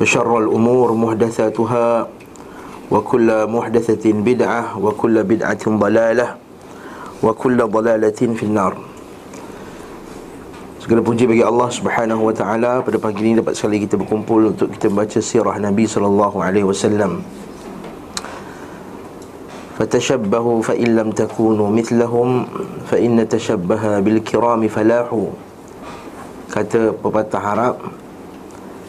[0.00, 1.88] وشر الأمور محدثاتها
[2.90, 6.28] وكل محدثة بدعة وكل بدعة ضلالة
[7.22, 8.74] وكل ضلالة في النار
[10.86, 14.70] Segala puji bagi Allah Subhanahu wa taala pada pagi ini dapat sekali kita berkumpul untuk
[14.70, 17.26] kita baca sirah Nabi sallallahu alaihi wasallam.
[19.74, 22.46] Fatashabbahu fa in lam takunu mithlahum
[22.86, 25.34] fa inna tashabbaha bil kirami falahu.
[26.54, 28.05] Kata pepatah Arab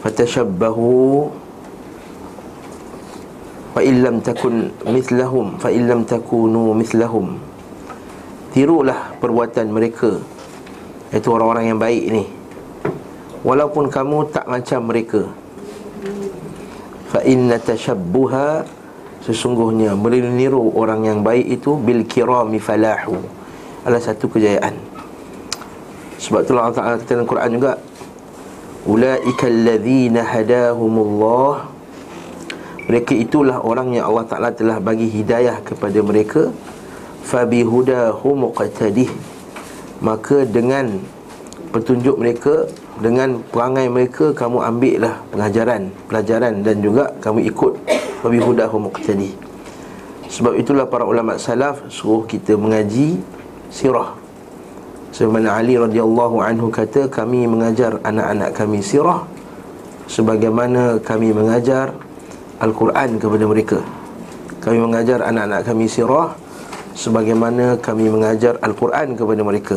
[0.04, 1.26] fatashabbahu
[3.74, 7.38] fa in lam takun mithlahum fa in lam takunu mithlahum.
[8.54, 10.18] Tirulah perbuatan mereka.
[11.12, 12.24] Itu orang-orang yang baik ni.
[13.44, 15.22] Walaupun kamu tak macam mereka.
[17.08, 18.78] Fa inna tashabbuha
[19.28, 23.20] Sesungguhnya meniru orang yang baik itu Bil kirami falahu.
[23.84, 24.72] Adalah satu kejayaan.
[26.18, 27.72] Sebab itulah Allah Ta'ala kata dalam Quran juga
[28.88, 31.68] Ula'ika alladhina hadahumullah.
[32.88, 36.48] Mereka itulah orang yang Allah Ta'ala telah bagi hidayah kepada mereka.
[37.28, 39.12] Fabihudahu muqtadih.
[40.00, 41.02] Maka dengan
[41.74, 42.70] petunjuk mereka
[43.02, 47.72] Dengan perangai mereka Kamu ambil lah pengajaran Pelajaran dan juga kamu ikut.
[48.22, 49.34] Wabi hudahu muqtadi
[50.30, 53.18] Sebab itulah para ulama salaf Suruh kita mengaji
[53.70, 54.27] sirah
[55.18, 59.26] Sebagaimana Ali radhiyallahu anhu kata Kami mengajar anak-anak kami sirah
[60.06, 61.90] Sebagaimana kami mengajar
[62.62, 63.78] Al-Quran kepada mereka
[64.62, 66.38] Kami mengajar anak-anak kami sirah
[66.98, 69.76] sebagaimana kami mengajar Al-Quran kepada mereka.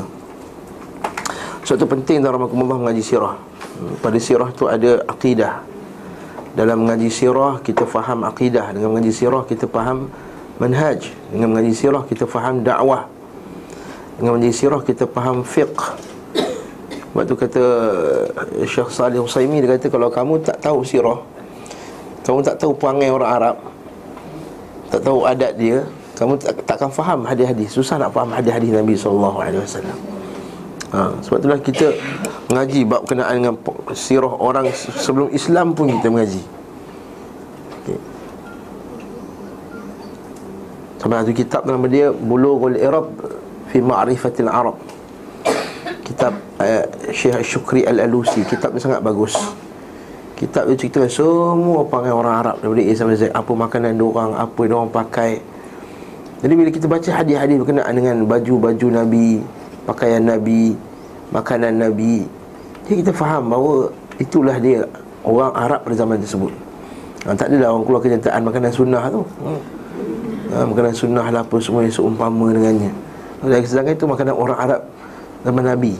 [1.61, 3.37] Suatu penting dalam rahmatullah mengaji sirah.
[4.01, 5.61] Pada sirah tu ada akidah.
[6.57, 10.09] Dalam mengaji sirah kita faham akidah, dengan mengaji sirah kita faham
[10.57, 13.05] manhaj, dengan mengaji sirah kita faham dakwah.
[14.21, 15.97] Dengan mengaji sirah kita faham fiqh.
[17.11, 17.63] Sebab tu kata
[18.63, 21.19] Syekh Salih Husaimi dia kata kalau kamu tak tahu sirah,
[22.23, 23.57] kamu tak tahu perangai orang Arab,
[24.93, 25.83] tak tahu adat dia,
[26.21, 29.41] kamu tak, takkan faham hadis-hadis Susah nak faham hadis-hadis Nabi SAW
[30.93, 31.97] ha, Sebab itulah kita
[32.45, 33.55] Mengaji bab kenaan dengan
[33.97, 36.43] Sirah orang sebelum Islam pun kita mengaji.
[40.99, 43.07] Sampai satu kitab nama dia Bulughul Irab
[43.71, 44.75] Fi Ma'rifatil Arab.
[46.03, 46.83] Kitab uh,
[47.15, 48.43] Syekh Syukri Al-Alusi.
[48.43, 49.33] Kitab ni sangat bagus.
[50.35, 52.55] Kitab dia cerita semua panggil orang Arab.
[52.59, 53.31] Daripada A sampai Z.
[53.31, 55.39] Apa makanan diorang Apa diorang pakai.
[56.43, 59.45] Jadi bila kita baca hadis-hadis berkenaan dengan baju-baju Nabi,
[59.85, 60.73] pakaian Nabi,
[61.29, 62.25] makanan Nabi,
[62.85, 64.83] jadi kita faham bahawa itulah dia
[65.21, 66.51] orang Arab pada zaman tersebut.
[67.29, 69.21] Ha, tak adalah orang keluar kenyataan makanan sunnah tu.
[70.51, 72.91] Ha, makanan sunnah lah apa semua yang seumpama dengannya.
[73.41, 74.81] Dan sedangkan itu makanan orang Arab
[75.41, 75.93] zaman Nabi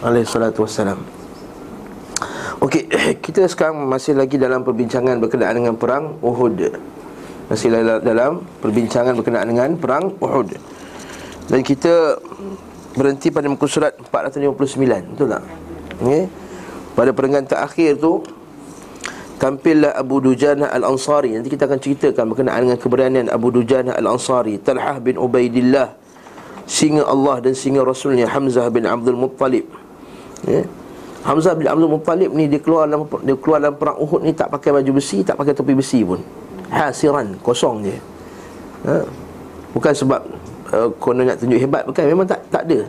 [0.00, 1.00] alaihi salatu wassalam.
[2.60, 2.88] Okey,
[3.24, 6.56] kita sekarang masih lagi dalam perbincangan berkenaan dengan perang Uhud.
[7.50, 10.54] Masih dalam perbincangan berkenaan dengan perang Uhud
[11.50, 12.14] Dan kita
[12.94, 15.42] berhenti pada muka surat 459 Betul tak?
[15.98, 16.30] Okay.
[16.94, 18.22] Pada perenggan terakhir tu
[19.42, 25.02] Tampillah Abu Dujana Al-Ansari Nanti kita akan ceritakan berkenaan dengan keberanian Abu Dujana Al-Ansari Talhah
[25.02, 25.98] bin Ubaidillah
[26.70, 29.66] Singa Allah dan singa Rasulnya Hamzah bin Abdul Muttalib.
[30.46, 30.70] Okay.
[31.26, 34.54] Hamzah bin Abdul Muttalib ni dia keluar dalam, dia keluar dalam perang Uhud ni Tak
[34.54, 36.22] pakai baju besi, tak pakai topi besi pun.
[36.70, 37.96] Hasiran kosong je.
[38.86, 39.02] Ha?
[39.70, 40.20] bukan sebab
[40.74, 42.02] uh, konon nak tunjuk hebat bukan.
[42.06, 42.86] Memang tak tak ada.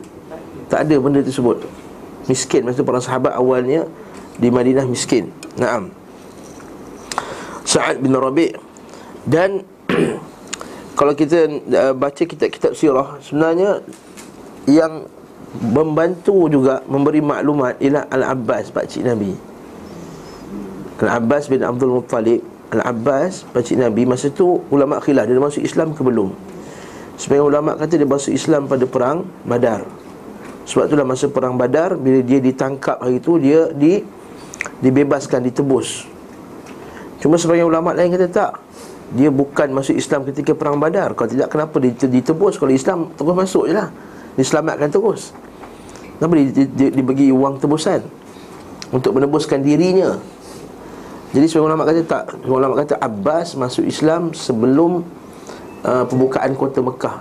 [0.70, 1.58] Tak ada benda tersebut.
[2.30, 3.90] Miskin masa para sahabat awalnya
[4.38, 5.34] di Madinah miskin.
[5.58, 5.92] Naam.
[7.68, 8.56] Sa'ad bin Rabi'
[9.28, 9.64] dan
[11.02, 13.82] kalau kita uh, baca kitab-kitab sirah sebenarnya
[14.70, 15.10] yang
[15.74, 19.34] membantu juga memberi maklumat ialah Al-Abbas pakcik Nabi.
[21.02, 22.46] Al-Abbas bin Abdul Muttalib.
[22.72, 26.32] Al-Abbas, pakcik Nabi Masa tu ulama khilaf Dia masuk Islam ke belum?
[27.20, 29.84] Sebagai ulama kata dia masuk Islam pada perang Badar.
[30.64, 34.00] Sebab itulah masa perang Badar Bila dia ditangkap hari itu Dia di,
[34.80, 36.08] dibebaskan, ditebus.
[37.20, 38.52] Cuma sebagai ulama lain kata tak
[39.12, 41.12] Dia bukan masuk Islam ketika perang Badar.
[41.12, 41.84] Kalau tidak kenapa?
[41.84, 42.56] Ditebus.
[42.56, 43.92] Kalau Islam terus masuk je lah.
[44.40, 45.36] Diselamatkan terus.
[46.16, 48.00] Kenapa dia, dia, dia, dia bagi wang tebusan?
[48.92, 50.16] Untuk menebuskan dirinya.
[51.32, 55.04] Jadi sebagian ulama kata tak Sebagian ulama kata Abbas masuk Islam sebelum
[55.84, 57.18] uh, Pembukaan kota Mekah.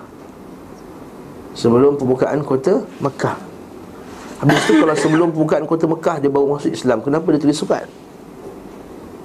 [1.50, 3.34] Sebelum pembukaan kota Mekah.
[4.38, 7.02] Habis tu kalau sebelum pembukaan kota Mekah Dia baru masuk Islam.
[7.02, 7.90] Kenapa dia tulis surat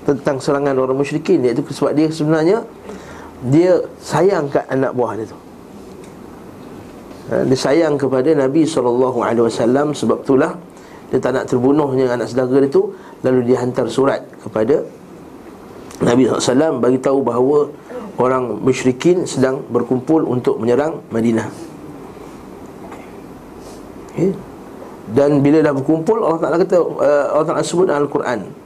[0.06, 2.62] Tentang serangan orang musyrikin Iaitu sebab dia sebenarnya
[3.50, 5.38] Dia sayang kat anak buah dia tu
[7.34, 10.54] ha, Dia sayang kepada Nabi SAW Sebab itulah
[11.10, 12.94] Dia tak nak terbunuhnya anak saudara dia tu
[13.26, 14.86] Lalu dia hantar surat kepada
[16.06, 17.66] Nabi SAW bagi tahu bahawa
[18.16, 21.52] Orang musyrikin sedang berkumpul untuk menyerang Madinah
[24.16, 24.32] okay.
[25.12, 28.65] Dan bila dah berkumpul Allah Ta'ala kata uh, Allah Ta'ala sebut dalam Al-Quran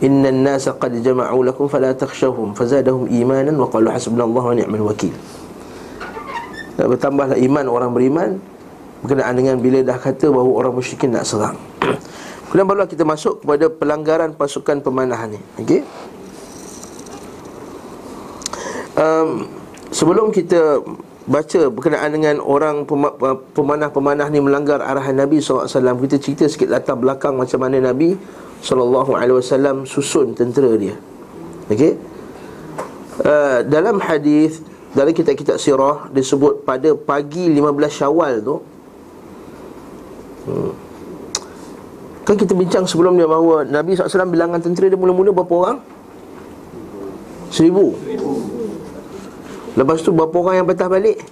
[0.00, 5.12] Inna nasa qad jama'u lakum fala takhshawhum Fazadahum imanan wa qalu hasbunallah wa ni'mal wakil.
[6.80, 8.30] Bertambahlah iman orang beriman
[9.04, 11.56] Berkenaan dengan bila dah kata bahawa orang musyrikin nak serang.
[12.48, 15.40] Kemudian barulah kita masuk kepada pelanggaran pasukan pemanah ni.
[15.60, 15.80] Okey.
[19.00, 19.48] Um,
[19.90, 20.78] Sebelum kita
[21.26, 22.86] baca berkenaan dengan orang
[23.54, 25.66] pemanah-pemanah ni melanggar arahan Nabi SAW
[26.06, 28.14] Kita cerita sikit latar belakang macam mana Nabi
[28.60, 30.96] SAW susun tentera dia
[31.72, 31.96] Okey
[33.24, 34.60] uh, Dalam hadis
[34.90, 37.62] dalam kitab-kitab sirah disebut pada pagi 15
[37.94, 38.56] Syawal tu
[40.50, 40.72] hmm,
[42.26, 45.78] Kan kita bincang sebelum dia bahawa Nabi SAW bilangan tentera dia mula-mula berapa orang?
[47.50, 47.94] Seribu
[49.78, 51.22] Lepas tu berapa orang yang patah balik?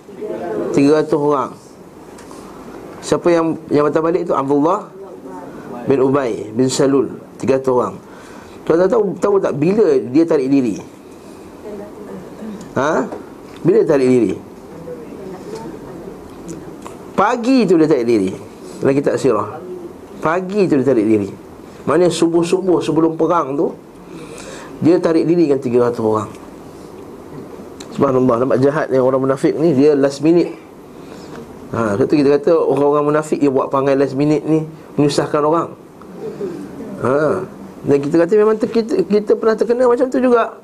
[0.73, 1.51] 300 orang
[3.03, 4.35] Siapa yang yang patah balik tu?
[4.39, 4.98] Abdullah
[5.89, 7.97] bin Ubay bin Salul 300 orang.
[8.69, 10.77] Tuan tahu, tahu tak bila dia tarik diri?
[12.77, 13.09] Ha?
[13.65, 14.33] Bila dia tarik diri?
[17.17, 18.31] Pagi tu dia tarik diri.
[18.79, 19.57] Dalam kitab sirah.
[20.21, 21.31] Pagi tu dia tarik diri.
[21.89, 23.73] Mana subuh-subuh sebelum perang tu
[24.85, 26.29] Dia tarik diri dengan 300 orang.
[27.97, 30.53] Subhanallah Nampak jahat yang orang munafik ni Dia last minute.
[31.73, 34.69] Ha, Kata kita kata Orang-orang munafik Yang buat panggil last minute ni
[34.99, 35.71] Menyusahkan orang.
[37.07, 37.47] Ha.
[37.87, 40.59] Dan kita kata memang ter, kita, kita pernah terkena macam tu juga.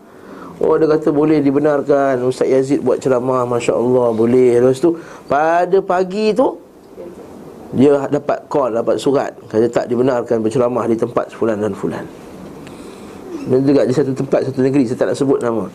[0.63, 2.23] Oh dia kata boleh dibenarkan.
[2.27, 4.63] Ustaz Yazid buat ceramah Masya Allah boleh.
[4.63, 4.95] Lepas tu
[5.27, 6.63] Pada pagi tu
[7.75, 9.35] Dia dapat call Dapat surat.
[9.51, 12.07] Kata tak dibenarkan berceramah Di tempat fulan dan fulan.
[13.51, 15.67] Dan juga di satu tempat Satu negeri Saya tak nak sebut nama.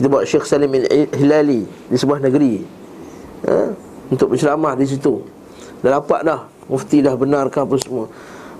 [0.00, 0.72] Kita bawa Syekh Salim
[1.20, 2.64] Hilali Di sebuah negeri.
[3.44, 3.76] Ha?
[4.08, 5.20] Untuk berceramah di situ.
[5.84, 8.06] Dah dapat dah Mufti dah benarkan apa semua.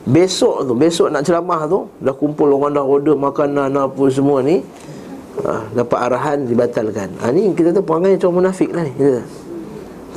[0.04, 4.60] Besok tu Besok nak ceramah tu Dah kumpul orang dah order makanan apa semua ni
[5.40, 7.08] ha, Dapat arahan dibatalkan.
[7.24, 9.24] Ha, Ni kita tu perangai macam munafik lah ni kita.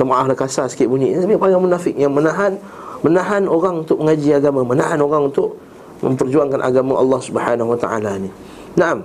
[0.04, 1.16] Maaf lah kasar sikit bunyi.
[1.16, 1.94] Tapi perangai munafik?
[1.96, 2.52] Yang menahan
[3.00, 5.56] Menahan orang untuk mengaji agama Menahan orang untuk
[5.98, 8.30] Memperjuangkan agama Allah subhanahu wa ta'ala ni.
[8.78, 9.02] Naam.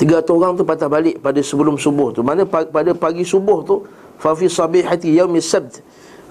[0.00, 2.24] Tiga ratus orang tu patah balik pada sebelum subuh tu.
[2.24, 3.84] Mana pada pagi subuh tu
[4.16, 5.84] Fafi sabihati yaumi sabt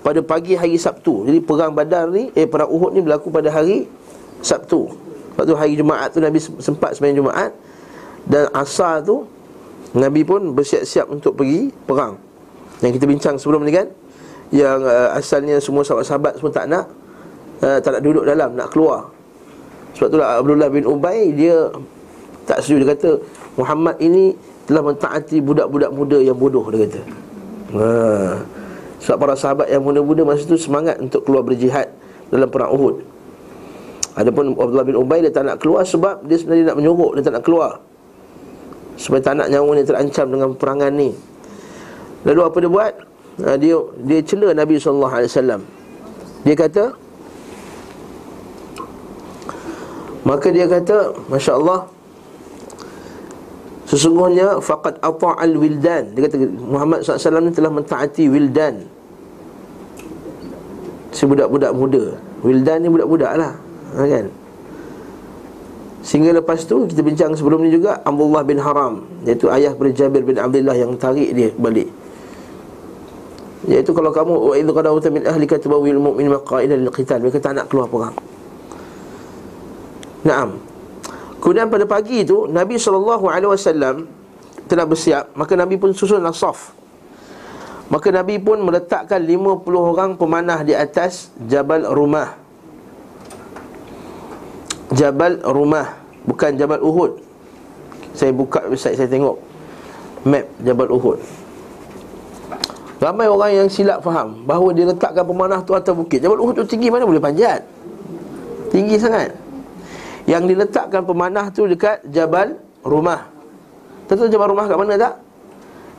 [0.03, 1.23] Pada pagi hari Sabtu.
[1.23, 3.87] Jadi perang badar ni Eh perang Uhud ni berlaku pada hari
[4.43, 4.91] Sabtu.
[5.33, 7.51] Lepas tu hari Jumaat tu Nabi sempat sembahyang Jumaat.
[8.27, 9.23] Dan asar tu
[9.95, 12.19] Nabi pun bersiap-siap untuk pergi perang.
[12.83, 13.87] Yang kita bincang sebelum ni kan
[14.51, 16.85] Yang uh, asalnya semua sahabat-sahabat semua tak nak
[17.63, 19.07] uh, Tak nak duduk dalam, nak keluar.
[19.95, 21.71] Sebab tu lah Abdullah bin Ubay Dia
[22.43, 22.83] tak setuju.
[22.83, 23.09] Dia kata
[23.55, 24.35] Muhammad ini
[24.67, 27.01] telah mentaati budak-budak muda yang bodoh dia kata.
[27.75, 27.87] Ha.
[29.03, 31.91] Sebab para sahabat yang muda-muda masa itu semangat untuk keluar berjihad
[32.31, 33.03] dalam perang Uhud.
[34.15, 37.35] Adapun Abdullah bin Ubay dia tak nak keluar sebab dia sebenarnya nak menyorok, dia tak
[37.35, 37.71] nak keluar.
[38.95, 41.11] Supaya tak nak nyawa dia terancam dengan perangan ni.
[42.23, 42.93] Lalu apa dia buat?
[43.43, 45.61] Ha, dia dia cela Nabi alaihi wasallam.
[46.43, 46.83] Dia kata
[50.23, 51.87] Maka dia kata, Masya Allah
[53.87, 58.87] Sesungguhnya faqad ata'al wildan Dia kata Muhammad SAW ni telah mentaati wildan
[61.13, 62.17] Si budak-budak muda.
[62.41, 63.53] Wildan ni budak-budak lah
[63.93, 64.25] ha, kan?
[66.03, 69.07] Sehingga lepas tu kita bincang sebelum ni juga Abdullah bin Haram.
[69.23, 71.87] Iaitu ayah kepada Jabir bin Abdullah yang tarik dia balik.
[73.63, 77.55] Iaitu kalau kamu Wa idhu qadawta min ahli katibawil mu'min maqaidah lil qital Mereka tak
[77.55, 78.15] nak keluar perang.
[80.27, 80.59] Naam.
[81.39, 83.23] Kemudian pada pagi itu Nabi SAW
[84.67, 85.31] telah bersiap.
[85.39, 86.82] Maka Nabi pun susun saf
[87.91, 92.39] Maka Nabi pun meletakkan 50 orang pemanah di atas Jabal Rumah.
[94.93, 97.19] Jabal Rumah Bukan Jabal Uhud.
[98.15, 99.35] Saya buka website saya tengok
[100.23, 101.19] Map Jabal Uhud.
[103.03, 106.23] Ramai orang yang silap faham Bahawa dia letakkan pemanah tu atas bukit.
[106.23, 107.59] Jabal Uhud tu tinggi mana boleh panjat?
[108.71, 109.35] Tinggi sangat.
[110.23, 112.55] Yang diletakkan pemanah tu dekat Jabal
[112.87, 113.27] Rumah.
[114.07, 115.13] Tentu Jabal Rumah kat mana tak?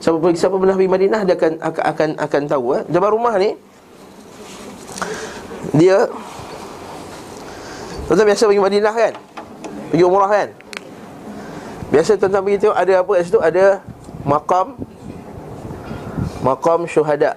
[0.05, 2.83] Siapa, siapa pernah pergi Madinah Dia akan akan akan, akan tahu eh?
[2.93, 3.57] Jabal Rumah ni
[5.81, 6.05] Dia
[8.05, 9.13] Tuan-tuan biasa pergi Madinah kan
[9.89, 10.49] Pergi umrah kan
[11.89, 13.65] Biasa tuan-tuan pergi tengok Ada apa kat situ Ada
[14.29, 14.67] Makam
[16.45, 17.33] Makam syuhada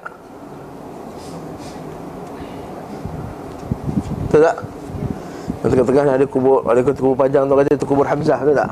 [4.28, 4.58] Betul tak?
[5.64, 8.72] Tengah-tengah ada kubur Ada kubur panjang tu kata Itu kubur Hamzah Betul tak?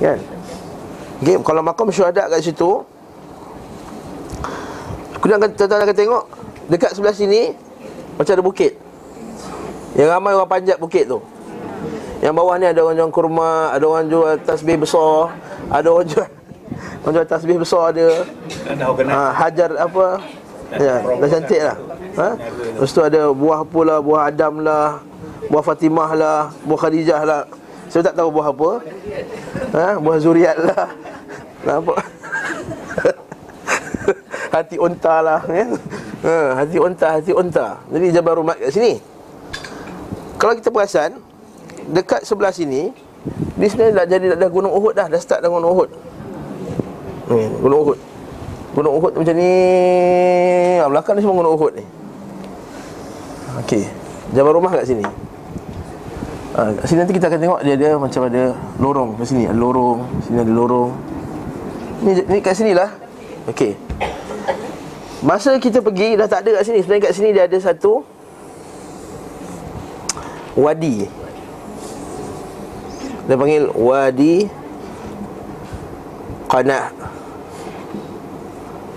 [0.00, 0.37] Kan?
[1.18, 2.86] Okay, kalau makam syuhada kat situ
[5.18, 6.24] Kemudian tuan-tuan akan tengok
[6.70, 7.50] Dekat sebelah sini
[8.14, 8.78] Macam ada bukit.
[9.98, 11.18] Yang ramai orang panjat bukit tu.
[12.22, 15.34] Yang bawah ni ada orang jual kurma Ada orang jual tasbih besar
[15.74, 16.28] Ada orang jual
[17.02, 18.08] Orang jual tasbih besar ada.
[19.10, 20.22] Ha, Hajar apa?
[20.76, 21.76] Ya, dah cantik lah.
[22.20, 22.28] Ha?
[22.76, 25.02] Lepas tu ada buah apa lah Buah Adam lah
[25.50, 27.42] Buah Fatimah lah Buah Khadijah lah
[27.88, 28.70] Saya tak tahu buah apa.
[29.72, 29.96] Ha?
[29.96, 30.92] Buah Zuriat lah.
[31.64, 31.98] Nampak?
[34.54, 35.76] Hati unta lah kan?
[36.24, 38.96] ha, Hati unta, hati unta Jadi Jabal Rumat kat sini.
[40.40, 41.20] Kalau kita perasan
[41.92, 42.88] Dekat sebelah sini
[43.58, 45.10] Di sini dah jadi dah gunung Uhud dah.
[45.10, 45.90] Dah start dah gunung Uhud.
[47.28, 47.98] Hmm, Gunung Uhud.
[48.72, 49.52] Gunung Uhud macam ni.
[50.78, 51.84] Ah, Belakang ni semua gunung Uhud ni.
[53.64, 53.84] Okey.
[54.32, 55.04] Jabal rumah kat sini
[56.58, 58.42] ha, sini nanti kita akan tengok Dia ada macam ada
[58.82, 60.90] lorong Kat sini ada lorong Sini ada lorong.
[61.98, 62.90] Ni, ni kat sini lah.
[63.46, 63.78] Okey
[65.22, 66.82] Masa kita pergi Dah tak ada kat sini.
[66.82, 68.02] Sebenarnya kat sini dia ada satu
[70.58, 71.06] Wadi.
[73.30, 74.50] Dia panggil Wadi
[76.50, 76.90] Qanah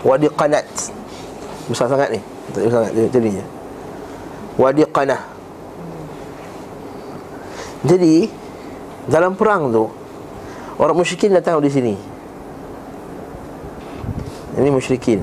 [0.02, 0.66] Wadi Qanat.
[1.70, 2.20] Besar sangat ni.
[2.50, 3.46] Tak besar sangat ni je.
[4.58, 5.41] Wadi Qanah
[7.82, 8.30] Jadi
[9.10, 9.86] Dalam perang tu
[10.82, 11.94] Orang musyrikin datang di sini.
[14.58, 15.22] Ini musyrikin.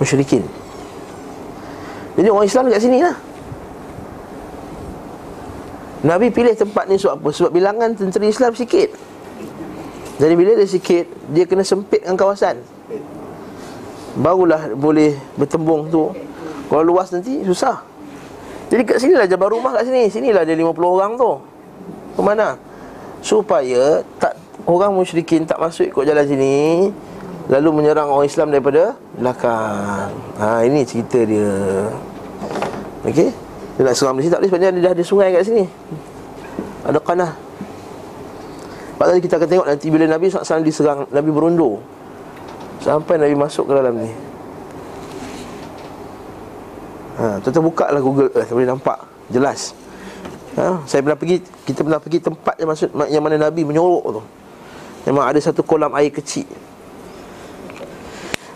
[0.00, 0.42] Musyrikin.
[2.16, 3.16] Jadi orang Islam dekat sini lah.
[6.02, 7.28] Nabi pilih tempat ni sebab apa?
[7.36, 8.96] Sebab bilangan tentera Islam sikit.
[10.16, 12.60] Jadi bila dia sikit Dia kena sempitkan kawasan
[14.16, 16.12] Barulah boleh bertembung tu.
[16.68, 17.80] Kalau luas nanti susah.
[18.68, 20.08] Jadi kat sini lah jabar rumah kat sini.
[20.08, 21.32] Sinilah dia 50 orang tu.
[22.16, 22.56] Ke mana?
[23.24, 24.36] Supaya tak
[24.68, 26.54] orang musyrikin tak masuk ikut jalan sini
[27.50, 30.12] Lalu menyerang orang Islam daripada belakang.
[30.38, 31.52] Ha ini cerita dia.
[33.02, 33.28] Okey?
[33.76, 35.64] Dia nak di sini tak boleh sebabnya dia dah ada sungai kat sini.
[36.86, 37.32] Ada kanah.
[38.94, 41.82] Sebab tadi kita akan tengok nanti bila Nabi SAW diserang Nabi berundur
[42.82, 44.10] Sampai Nabi masuk ke dalam ni.
[47.22, 48.98] Ha, tuan-tuan buka lah Google Earth Boleh nampak.
[49.30, 49.70] Jelas.
[50.58, 54.22] Ha, Saya pernah pergi Kita pernah pergi tempat yang maksud Yang mana Nabi menyorok tu.
[55.06, 56.48] Memang ada satu kolam air kecil.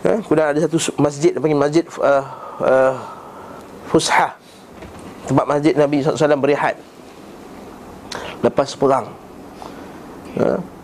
[0.03, 2.25] Ha, Kemudian ada satu masjid Dia panggil masjid uh,
[2.59, 2.95] uh,
[3.87, 4.35] Fushah
[5.27, 6.79] Tempat masjid Nabi SAW berehat.
[8.47, 9.11] Lepas perang.
[10.39, 10.76] Ha?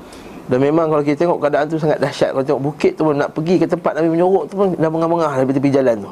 [0.50, 2.34] Dan memang kalau kita tengok keadaan tu sangat dahsyat.
[2.34, 5.32] Kalau tengok bukit tu pun nak pergi ke tempat Nabi menyorok tu pun Dah mengah-mengah
[5.38, 6.10] dari tepi jalan tu.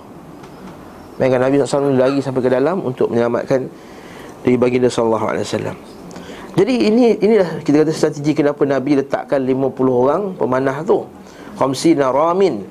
[1.18, 3.68] Bayangkan Nabi SAW lari sampai ke dalam Untuk menyelamatkan
[4.40, 5.20] Dari baginda SAW
[6.56, 11.04] Jadi ini inilah kita kata strategi Kenapa Nabi letakkan 50 orang Pemanah tu.
[11.60, 12.64] Khamsina Ramin.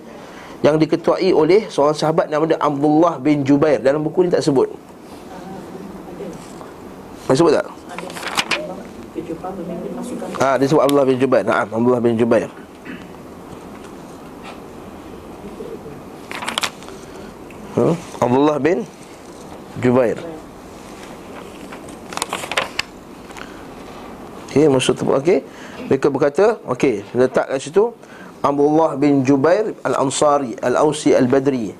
[0.65, 3.77] Yang diketuai oleh Seorang sahabat nama dia Abdullah bin Jubair.
[3.83, 4.65] Dalam buku ni tak sebut.
[7.29, 7.78] Boleh sebut tak?
[10.39, 11.43] Ah, dia sebut Abdullah bin Jubair.
[11.47, 12.49] Naam, Abdullah bin Jubair.
[17.79, 17.95] Huh?
[18.19, 18.77] Abdullah bin
[19.79, 20.19] Jubair.
[24.49, 25.39] Okey, maksud tu okey.
[25.87, 27.95] Mereka berkata, okey, letak kat situ
[28.43, 31.71] Abdullah bin Jubair Al-Ansari Al-Ausi Al-Badri.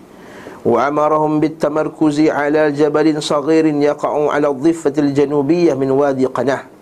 [0.63, 6.78] Amarahum bitamarkuzi ala jabalin saghirin yaqa'u ala dhiffatil janubiyah min wadi qanah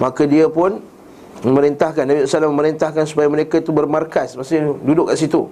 [0.00, 0.80] Maka dia pun
[1.42, 4.38] memerintahkan Nabi SAW memerintahkan supaya mereka itu bermarkas.
[4.38, 5.48] Maksudnya duduk kat situ.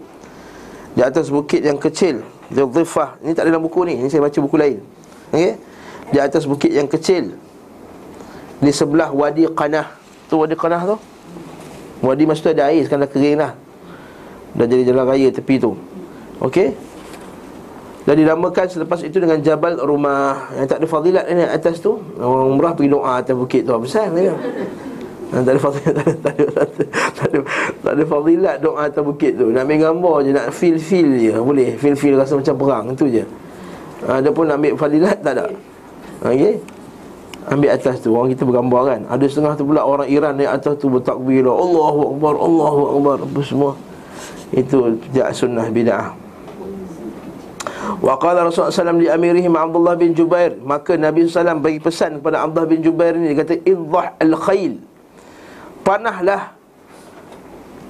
[0.90, 4.38] Di atas bukit yang kecil Dhifah Ini tak ada dalam buku ni Ini saya baca
[4.42, 4.78] buku lain.
[5.30, 5.54] Okay?
[6.11, 7.38] Di atas bukit yang kecil
[8.59, 9.87] Di sebelah Wadi Qanah.
[10.26, 10.97] Tu Wadi Qanah tu?
[12.02, 13.52] Wadi tu ada air Sekarang dah kering dah
[14.50, 15.78] Dah jadi jalan raya tepi tu.
[16.42, 16.75] Okey
[18.09, 20.57] dan dinamakan selepas itu dengan Jabal Rumah.
[20.57, 23.76] Yang tak ada fadilat ni atas tu Orang umrah pergi doa atas bukit tu.
[23.76, 24.28] Besar ni
[25.30, 25.95] tak ada fadilat
[26.26, 27.38] tak ada, tak ada,
[27.87, 29.54] tak ada, fadilat doa atas bukit tu.
[29.54, 31.30] Nak ambil gambar je nak feel feel je.
[31.38, 32.85] Boleh feel feel rasa macam perang.
[32.99, 33.23] Tu je.
[34.11, 35.47] Ada pun nak ambil fadilat tak ada.
[36.26, 36.59] Okey?
[37.47, 39.00] Ambil atas tu orang kita bergambar kan.
[39.07, 41.47] Ada setengah tu pula orang Iran di atas tu bertakbir.
[41.47, 43.73] Allahu akbar Allahu akbar apa semua.
[44.50, 46.29] Itu tidak sunnah bid'ah
[47.99, 50.54] Wa qala Rasulullah SAW di amirihim Abdullah bin Jubair.
[50.62, 53.35] Maka Nabi SAW bagi pesan kepada Abdullah bin Jubair ini.
[53.35, 54.78] Dia kata Idhah al-khayl
[55.82, 56.54] Panahlah.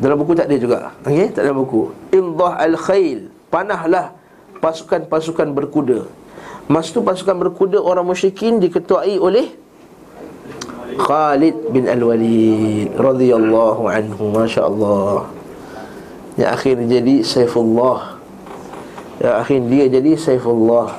[0.01, 0.97] Dalam buku tak ada juga.
[1.05, 1.29] Okay?
[1.29, 1.93] Tak ada buku.
[2.15, 4.17] Idhah al-khayl Panahlah
[4.65, 6.09] pasukan-pasukan berkuda.
[6.71, 9.51] Masa tu pasukan berkuda orang musyrikin diketuai oleh
[11.01, 14.31] Khalid bin Al-Walid radhiyallahu anhu.
[14.31, 15.27] masya-Allah.
[16.39, 18.10] Yang akhirnya jadi Saifullah
[19.21, 20.97] Ya akhir dia jadi Saifullah.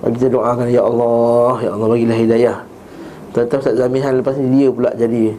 [0.00, 2.56] Bagi kita doakan Ya Allah Ya Allah bagilah hidayah.
[3.34, 5.34] Tetap tak Zamihan lepas ni dia pula jadi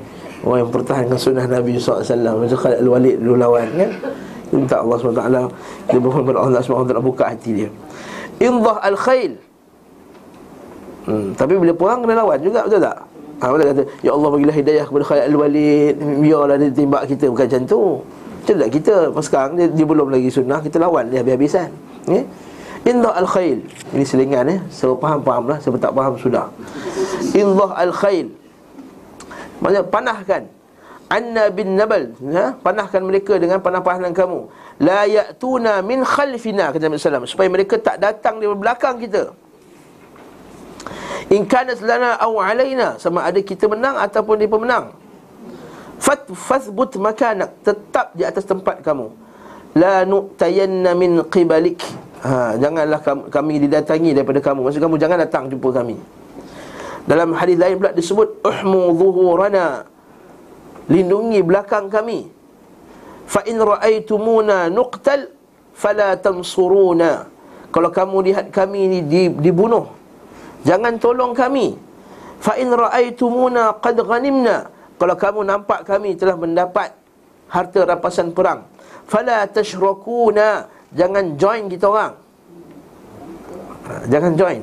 [0.48, 2.08] Orang yang pertahankan sunnah Nabi SAW
[2.40, 3.92] Macam Khalid Al-Walid dulu lawan kan?
[4.52, 5.24] Minta Allah SWT
[5.88, 7.70] Kita berfirman kepada Allah SWT buka hati dia.
[8.42, 9.32] Indah Al-Khail.
[11.08, 12.98] Hmm, Tapi bila perang kena lawan juga betul tak?
[13.42, 15.96] Ha, kata, ya Allah bagilah hidayah kepada Khalid Al-Walid.
[15.98, 17.26] Biarlah dia tembak kita.
[17.32, 17.82] Bukan macam tu
[18.46, 18.70] tak?
[18.74, 21.70] Kita sekarang dia, dia belum lagi sunnah Kita lawan dia habis-habisan.
[22.10, 22.22] Ya?
[22.82, 23.62] Indah al-khail.
[23.94, 24.58] Ini selingan ya.
[24.74, 25.58] Siapa faham-faham lah.
[25.62, 26.50] Siapa tak faham sudah.
[27.38, 28.34] Indah al-khail.
[29.62, 30.44] Maksudnya panahkan.
[31.12, 32.56] Anna bin Nabal ya?
[32.64, 34.48] Panahkan mereka dengan panah-panahan kamu.
[34.82, 39.30] La ya'tuna min khalfina Kata Nabi SAW Supaya mereka tak datang di belakang kita.
[41.30, 45.01] In kanat lana aw alaina Sama ada kita menang ataupun dia pemenang
[46.02, 49.14] Fat fathbut makanak tetap di atas tempat kamu.
[49.78, 51.86] La nu'tayanna min qibalik.
[52.26, 54.66] Ha, janganlah kami didatangi daripada kamu.
[54.66, 56.02] Maksud kamu jangan datang jumpa kami.
[57.06, 59.86] Dalam hadis lain pula disebut uhmu zuhurana.
[60.90, 62.34] Lindungi belakang kami.
[63.30, 65.30] Fa in ra'aitumuna nuqtal
[65.78, 67.30] fala tansuruna.
[67.72, 69.00] Kalau kamu lihat kami ni
[69.38, 69.88] dibunuh,
[70.68, 71.78] jangan tolong kami.
[72.42, 76.94] Fa in ra'aitumuna qad ghanimna kalau kamu nampak kami telah mendapat
[77.50, 78.70] harta rampasan perang
[79.10, 82.14] fala tashrakuna jangan join kita orang.
[84.14, 84.62] Jangan join.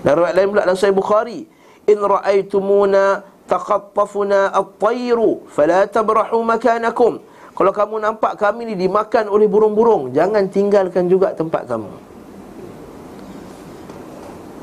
[0.00, 1.44] Dan riwayat lain pula dalam sahih bukhari
[1.84, 7.20] in raaitumuna taqattafuna at-tayru fala tabrahu makanakum.
[7.52, 11.92] Kalau kamu nampak kami ni dimakan oleh burung-burung jangan tinggalkan juga tempat kamu.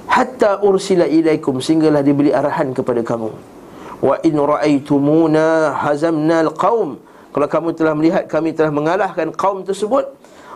[0.10, 3.52] Hatta ursila ilaikum sehinggalah diberi arahan kepada kamu
[4.02, 6.98] wa in ra'aitumuna hazamna alqaum
[7.32, 10.10] kalau kamu telah melihat kami telah mengalahkan kaum tersebut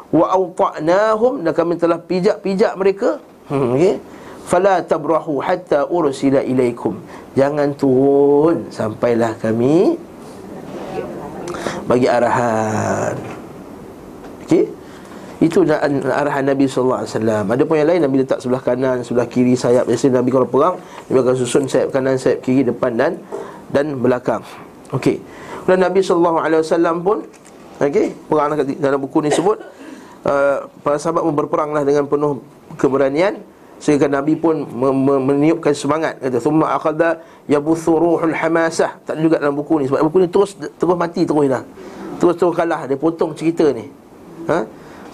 [0.10, 3.10] wa awta'nahum dan kami telah pijak-pijak mereka
[3.53, 3.95] hmm, okey
[4.45, 7.01] fala tabrahu hatta ursila ilaikum.
[7.34, 9.97] Jangan turun sampailah kami
[11.89, 13.17] bagi arahan.
[14.45, 14.69] Okey
[15.43, 17.43] itu arahan Nabi sallallahu alaihi wasallam.
[17.51, 19.83] Ada yang lain Nabi letak sebelah kanan, sebelah kiri sayap.
[19.83, 20.75] Biasanya Nabi kalau perang,
[21.11, 23.19] Nabi akan susun sayap kanan, sayap kiri, depan dan
[23.75, 24.39] dan belakang.
[24.95, 25.19] Okey.
[25.67, 27.17] Dan Nabi sallallahu alaihi wasallam pun
[27.83, 29.59] okey, perang dalam buku ni sebut
[30.23, 32.39] uh, para sahabat berperanglah dengan penuh
[32.79, 33.39] keberanian
[33.75, 34.63] sehingga Nabi pun
[35.19, 40.17] meniupkan semangat kata thumma akhadha yabuthu ruhul hamasah tak juga dalam buku ni sebab buku
[40.23, 41.63] ni terus terus mati terus dah
[42.17, 43.91] terus terus kalah dia potong cerita ni
[44.47, 44.63] ha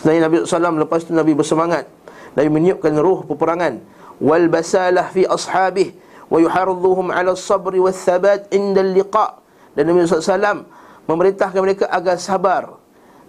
[0.01, 1.85] Sebenarnya Nabi SAW lepas itu Nabi bersemangat.
[2.33, 3.77] Nabi meniupkan ruh peperangan.
[4.17, 5.93] Wal basalah fi ashabih
[6.29, 9.41] Wa yuharudhuhum ala sabri wa thabat inda liqa
[9.73, 10.65] Dan Nabi SAW
[11.09, 12.77] memerintahkan mereka agar sabar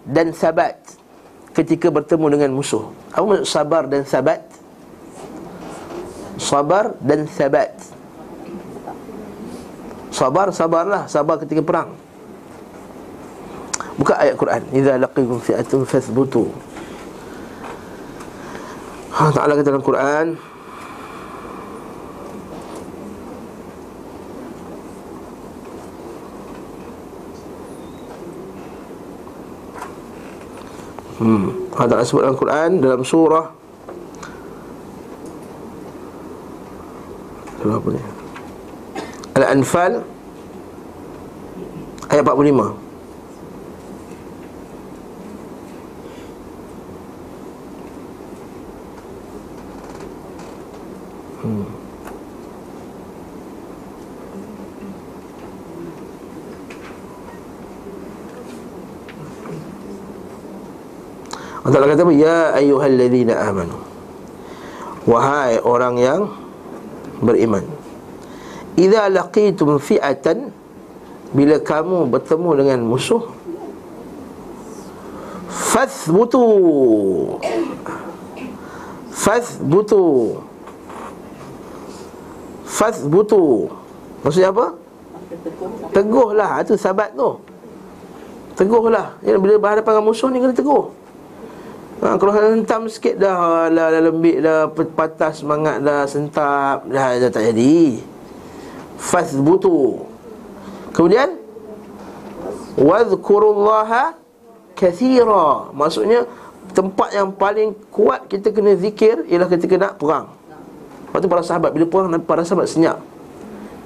[0.05, 0.77] dan sabat
[1.53, 2.89] Ketika bertemu dengan musuh.
[3.13, 4.41] Apa maksud sabar dan sabat?
[6.41, 7.69] Sabar dan sabat
[10.09, 11.05] Sabar, sabarlah.
[11.05, 11.93] Sabar ketika perang
[13.97, 16.49] Buka ayat Quran Iza laqikum fi'atun fathbutu
[19.13, 20.25] Allah Ta'ala kata dalam Quran
[31.21, 31.69] Hmm.
[31.77, 33.47] Allah Ta'ala sebut dalam Quran Dalam surah
[37.61, 38.01] Surah apa ni
[39.37, 39.93] Al-Anfal
[42.11, 42.82] Ayat 45
[61.73, 62.13] Allah kata apa?
[62.13, 63.77] Ya ayyuhalladzina amanu.
[65.09, 66.21] Wahai orang yang
[67.19, 67.65] beriman.
[68.77, 70.53] Iza laqitum fi'atan
[71.33, 73.25] bila kamu bertemu dengan musuh
[75.49, 76.45] fathbutu.
[79.13, 80.03] Fathbutu.
[82.69, 83.43] Fathbutu.
[84.21, 84.77] Maksudnya apa?
[85.89, 86.61] Teguhlah.
[86.61, 87.41] Itu sabat tu.
[88.53, 89.17] Teguhlah.
[89.25, 91.02] Bila berhadapan dengan musuh ni kena teguh
[92.03, 97.31] ha, kalau hentam sikit dah dah, dah lembik dah patah semangat dah sentap dah, dah
[97.31, 98.03] tak jadi
[98.99, 100.03] fathbutu
[100.91, 101.39] kemudian
[102.75, 104.19] wadhkurullaha
[104.75, 106.27] kathira maksudnya
[106.75, 110.43] tempat yang paling kuat kita kena zikir ialah ketika nak perang
[111.13, 112.97] Lepas tu para sahabat bila perang para sahabat senyap.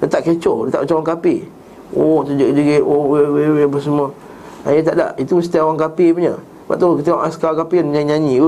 [0.00, 1.44] Dia tak kecoh, dia tak macam orang kafir.
[1.92, 4.16] Oh, terjegit-jegit, oh, weh, weh, weh, apa semua.
[4.64, 6.40] Ayah tak ada, itu mesti orang kafir punya.
[6.68, 8.44] Lepas tu kita tengok askar kapir nyanyi-nyanyi.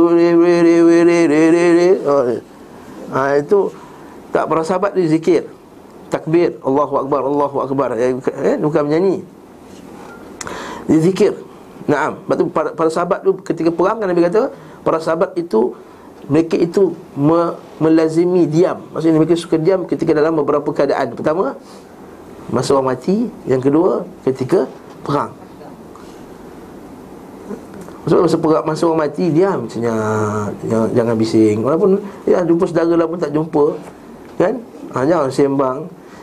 [3.16, 3.72] Ha itu
[4.28, 5.48] tak para sahabat di zikir.
[6.12, 7.88] Takbir, Allahu akbar, Allahu akbar.
[7.96, 8.12] Eh,
[8.44, 9.24] eh bukan menyanyi.
[10.84, 11.32] Di zikir.
[11.88, 12.20] Naam.
[12.28, 14.52] Lepas tu para, para sahabat tu ketika perang kan Nabi kata
[14.84, 15.72] para sahabat itu
[16.28, 18.84] mereka itu me, melazimi diam.
[18.92, 21.16] Maksudnya mereka suka diam ketika dalam beberapa keadaan.
[21.16, 21.56] Pertama,
[22.52, 24.68] masa orang mati, yang kedua ketika
[25.08, 25.39] perang.
[28.00, 31.60] Maksudnya masa, perang, masa orang mati Diam Senyap Jangan, jangan bising.
[31.60, 33.64] Walaupun Ya jumpa saudara lah pun tak jumpa
[34.40, 34.54] Kan?
[34.96, 35.78] Ha, Jangan sembang.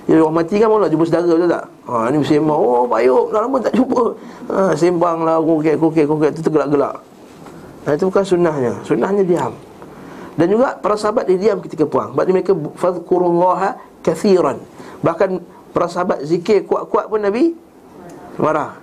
[0.10, 1.66] Ya orang mati kan malah jumpa saudara betul tak?
[1.86, 2.58] Ha, Ni sembang.
[2.58, 4.04] Oh payuk Dah lama tak jumpa.
[4.50, 6.96] Ha, Sembang lah Kokek kokek kokek Itu tergelak-gelak.
[7.86, 8.74] Ha, Itu bukan sunnahnya.
[8.82, 9.54] Sunnahnya diam.
[10.38, 14.58] Dan juga para sahabat dia diam ketika puang Sebab mereka fadhkurullaha kathiran.
[15.06, 15.30] Bahkan
[15.78, 17.54] para sahabat zikir kuat-kuat pun Nabi
[18.42, 18.78] Marah.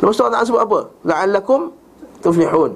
[0.00, 0.78] Lepas tu Allah sebut apa?
[1.04, 1.72] La'allakum
[2.24, 2.72] tuflihun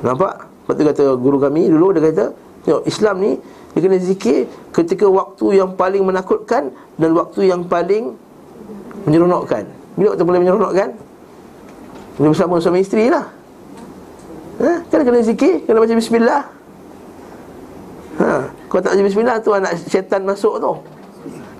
[0.00, 0.48] Nampak?
[0.64, 2.26] Lepas tu kata guru kami dulu Dia kata
[2.64, 3.32] Tengok Islam ni
[3.76, 8.16] Dia kena zikir ketika waktu yang paling menakutkan Dan waktu yang paling
[9.04, 10.88] Menyeronokkan Bila waktu paling menyeronokkan?
[12.16, 13.26] Bila bersama suami isteri lah
[14.62, 14.72] ha?
[14.88, 16.42] Kan kena zikir Kena baca bismillah
[18.22, 18.30] ha.
[18.70, 20.72] Kau tak baca bismillah tu anak syaitan masuk tu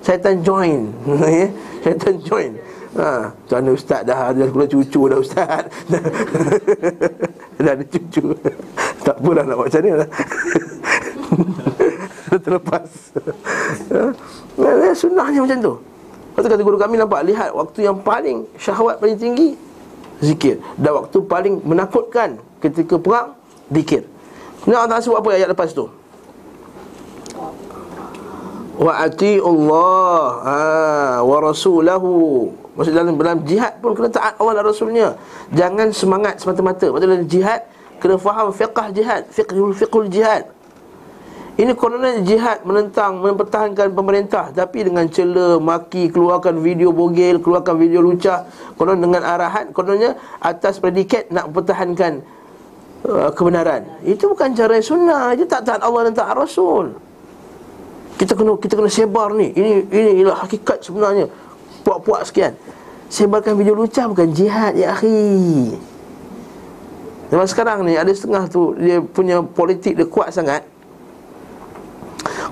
[0.03, 0.91] Syaitan join
[1.39, 1.47] ya?
[1.83, 2.51] Syaitan join
[2.99, 3.31] ha.
[3.47, 5.63] Tu anak ustaz dah Dah keluar cucu dah ustaz.
[7.63, 8.35] Dah ada cucu.
[9.07, 10.09] Tak apalah nak buat macam ni lah.
[12.43, 12.89] Terlepas.
[13.93, 14.01] Ha.
[14.59, 15.73] Ya, sunnahnya macam tu.
[16.33, 19.53] Lepas kata guru kami nampak Lihat waktu yang paling Syahwat paling tinggi
[20.17, 20.57] Zikir.
[20.81, 23.37] Dan waktu paling menakutkan Ketika perang
[23.69, 24.01] Zikir
[24.65, 25.85] Ini Allah sebut apa ayat lepas tu?
[28.73, 30.57] Wa Allah ha,
[31.21, 35.07] wa rasulahu maksud dalam dalam jihad pun kena taat Allah dan rasulnya.
[35.53, 36.89] Jangan semangat semata-mata.
[36.89, 37.61] Maksud dalam jihad
[38.01, 40.49] kena faham fiqh jihad fiqhul fiqhul jihad.
[41.53, 44.49] Ini kononnya jihad menentang mempertahankan pemerintah.
[44.49, 50.81] Tapi dengan cela maki keluarkan video bogel keluarkan video lucah konon dengan arahan kononnya atas
[50.81, 52.25] predikat nak mempertahankan
[53.05, 53.85] uh, kebenaran.
[54.01, 55.37] Itu bukan cara sunnah.
[55.37, 56.97] Itu tak taat Allah dan taat rasul.
[58.17, 59.53] Kita kena kita kena sebar ni.
[59.53, 61.29] Ini ini ialah hakikat sebenarnya.
[61.83, 62.55] Puak-puak sekian.
[63.11, 65.75] Sebarkan video lucah bukan jihad ya akhi.
[67.29, 70.65] Zaman sekarang ni ada setengah tu dia punya politik dia kuat sangat.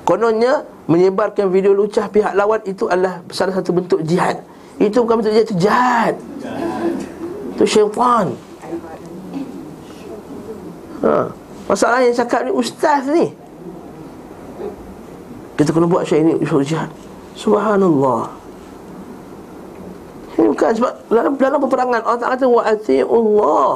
[0.06, 4.44] Kononnya menyebarkan video lucah pihak lawan itu adalah salah satu bentuk jihad.
[4.82, 6.14] Itu bukan bentuk jihad, itu jahat.
[7.56, 8.34] Itu syaitan.
[11.02, 11.34] Ha.
[11.72, 13.32] Masalah yang cakap ni ustaz ni
[15.62, 16.90] kita kena buat syai ini jihad
[17.38, 18.34] Subhanallah
[20.40, 23.72] Ini bukan sebab Dalam, dalam peperangan Allah Ta'ala kata Wa'ati'ullah.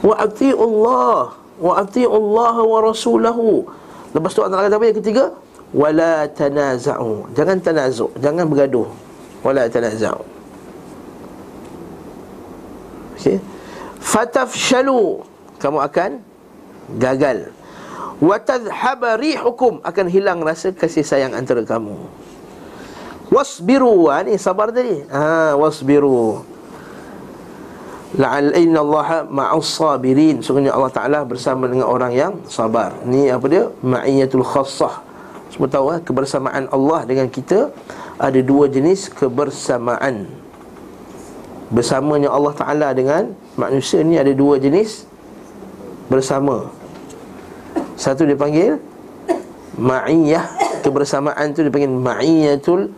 [0.00, 1.16] Wa'ati'ullah.
[1.58, 3.66] Wa'ati'ullah wa rasulahu.
[4.16, 4.86] Lepas tu Allah Ta'ala kata apa?
[4.88, 5.24] Yang ketiga
[5.68, 7.28] Wala tanaza'u.
[7.36, 8.88] Jangan tanazuk Jangan bergaduh.
[9.44, 10.24] Wala tanaza'u.
[13.20, 13.36] Okay
[14.00, 15.20] Fatafshalu.
[15.60, 16.24] Kamu akan
[16.96, 17.52] Gagal.
[18.24, 19.84] Wa tadhhaba rihukum.
[19.84, 22.00] Akan hilang rasa kasih sayang antara kamu
[23.32, 24.08] wasbiru.
[24.12, 25.04] Ha, ni sabar tadi.
[25.08, 26.44] Ha wasbiru.
[28.16, 30.40] La'al inna allaha ma'as sabirin.
[30.40, 32.96] Sungguhnya Allah taala bersama dengan orang yang sabar.
[33.04, 33.68] Ni apa dia?
[33.84, 35.04] Ma'iyatul khassah.
[35.52, 36.00] Semua tahu eh?
[36.00, 37.68] kebersamaan Allah dengan kita
[38.16, 40.24] ada dua jenis kebersamaan.
[41.68, 45.04] Bersamanya Allah taala dengan manusia ni ada dua jenis
[46.08, 46.72] bersama.
[48.00, 48.80] Satu dia panggil
[49.76, 50.48] Ma'iyah.
[50.80, 52.88] Kebersamaan tu dia panggil Ma'iyatul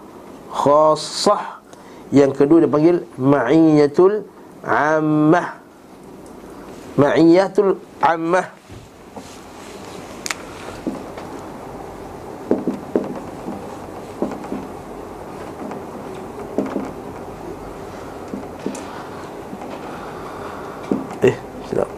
[0.50, 1.62] khassah
[2.10, 4.26] yang kedua dipanggil ma'iyatul
[4.66, 5.62] ammah.
[6.98, 8.50] Ma'iyatul ammah.
[21.22, 21.36] Eh
[21.70, 21.90] silap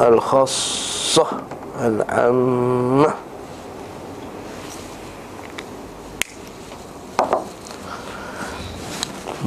[0.00, 1.30] al khassah
[1.76, 3.27] al ammah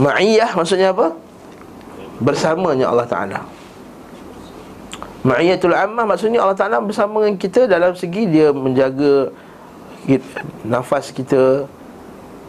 [0.02, 1.14] Ma'iyah maksudnya apa?
[2.18, 3.40] Bersamanya Allah Ta'ala
[5.22, 9.30] Ma'iyatul ammah maksudnya Allah Ta'ala bersama dengan kita Dalam segi dia menjaga
[10.66, 11.70] Nafas kita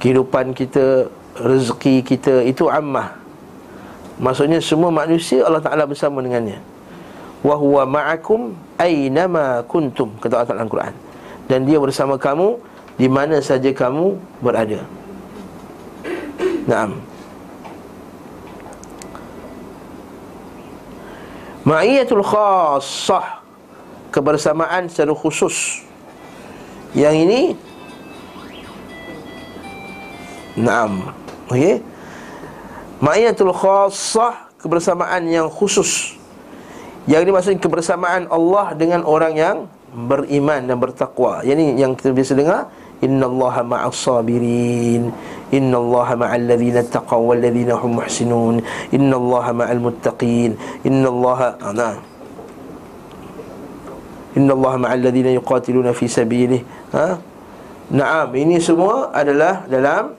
[0.00, 3.20] Kehidupan kita Rezeki kita Itu ammah
[4.16, 6.72] Maksudnya semua manusia Allah Ta'ala bersama dengannya
[7.42, 10.94] wa huwa ma'akum aynama kuntum kata Allah Taala Al-Quran
[11.50, 12.54] dan dia bersama kamu
[12.94, 14.78] di mana saja kamu berada.
[16.70, 17.02] Naam.
[21.62, 23.42] Ma'iyatul khassah
[24.10, 25.86] kebersamaan secara khusus.
[26.92, 27.40] Yang ini
[30.52, 31.16] Naam.
[31.48, 31.80] Okey.
[33.00, 36.20] Ma'iyatul khassah kebersamaan yang khusus
[37.10, 39.56] yang ini maksudnya kebersamaan Allah dengan orang yang
[39.90, 41.42] beriman dan bertakwa.
[41.42, 42.70] Yang ini yang kita biasa dengar,
[43.02, 45.10] innallaha ma'as sabirin.
[45.52, 48.64] Innallaha ma'al ladzina taqaw wal ladzina hum muhsinun.
[48.88, 50.56] Innallaha ma'al muttaqin.
[50.82, 52.00] Innallaha ana.
[54.32, 56.64] Innallaha ma'al ladzina yuqatiluna fi sabilihi.
[56.96, 57.20] Ha?
[57.92, 60.16] Naam, ini semua adalah dalam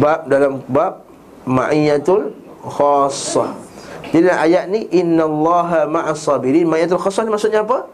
[0.00, 1.04] bab dalam bab
[1.44, 2.32] ma'iyatul
[2.64, 3.52] khassah.
[4.14, 6.64] Jadi ayat ni innallaha ma'as sabirin.
[6.70, 7.84] Mayatul khasah ni maksudnya apa?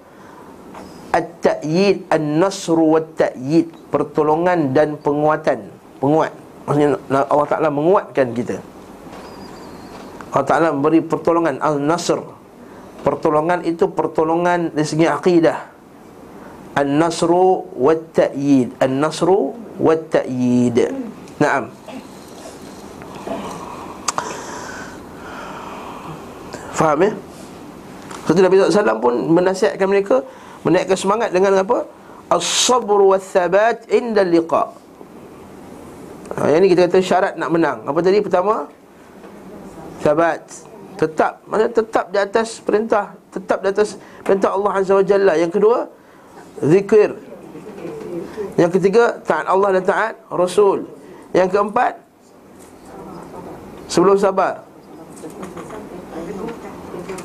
[1.10, 5.66] At-ta'yid, an-nasru wat-ta'yid, pertolongan dan penguatan.
[5.98, 6.30] Penguat.
[6.70, 8.62] Maksudnya Allah Taala menguatkan kita.
[10.30, 12.22] Allah Taala memberi pertolongan al-nasr.
[13.02, 15.66] Pertolongan itu pertolongan dari segi akidah.
[16.78, 18.78] An-nasru wat-ta'yid.
[18.78, 20.94] An-nasru wat-ta'yid.
[21.42, 21.74] Naam.
[26.70, 27.12] Faham ya?
[28.24, 30.22] Sebab Nabi SAW pun menasihatkan mereka
[30.60, 31.88] Menaikkan semangat dengan apa?
[32.30, 34.70] As-sabru wa thabat inda liqa
[36.30, 37.82] ha, Yang ni kita kata syarat nak menang.
[37.88, 38.22] Apa tadi?
[38.22, 38.68] Pertama?
[40.04, 40.42] Thabat
[41.00, 41.40] Tetap.
[41.48, 43.16] Maksudnya tetap di atas perintah.
[43.32, 45.34] Tetap di atas perintah Allah Azza wa Jalla.
[45.40, 45.78] Yang kedua
[46.60, 47.16] Zikir.
[48.60, 50.84] Yang ketiga Taat Allah dan taat Rasul.
[51.32, 51.96] Yang keempat
[53.90, 54.62] Sebelum sabar.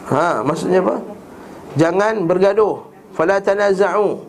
[0.09, 0.97] Ha, maksudnya apa?
[1.77, 2.94] Jangan bergaduh.
[3.15, 4.19] Fala tanaza'u.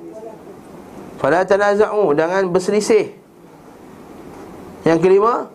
[1.18, 3.10] Fala tanaza'u, jangan berselisih.
[4.86, 5.50] Yang kelima,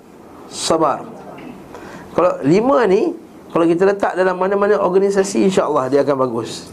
[0.52, 1.08] sabar.
[2.12, 3.16] Kalau lima ni
[3.56, 6.68] kalau kita letak dalam mana-mana organisasi insya-Allah dia akan bagus.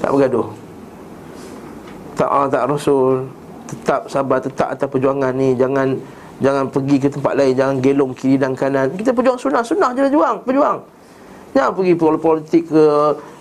[0.00, 0.48] Tak bergaduh.
[2.16, 3.24] Tak Allah tak Rasul
[3.68, 5.96] Tetap sabar Tetap atas perjuangan ni Jangan
[6.44, 10.00] Jangan pergi ke tempat lain Jangan gelong kiri dan kanan Kita perjuang sunnah Sunnah je
[10.04, 10.78] lah juang Perjuang
[11.56, 12.84] Jangan pergi politik ke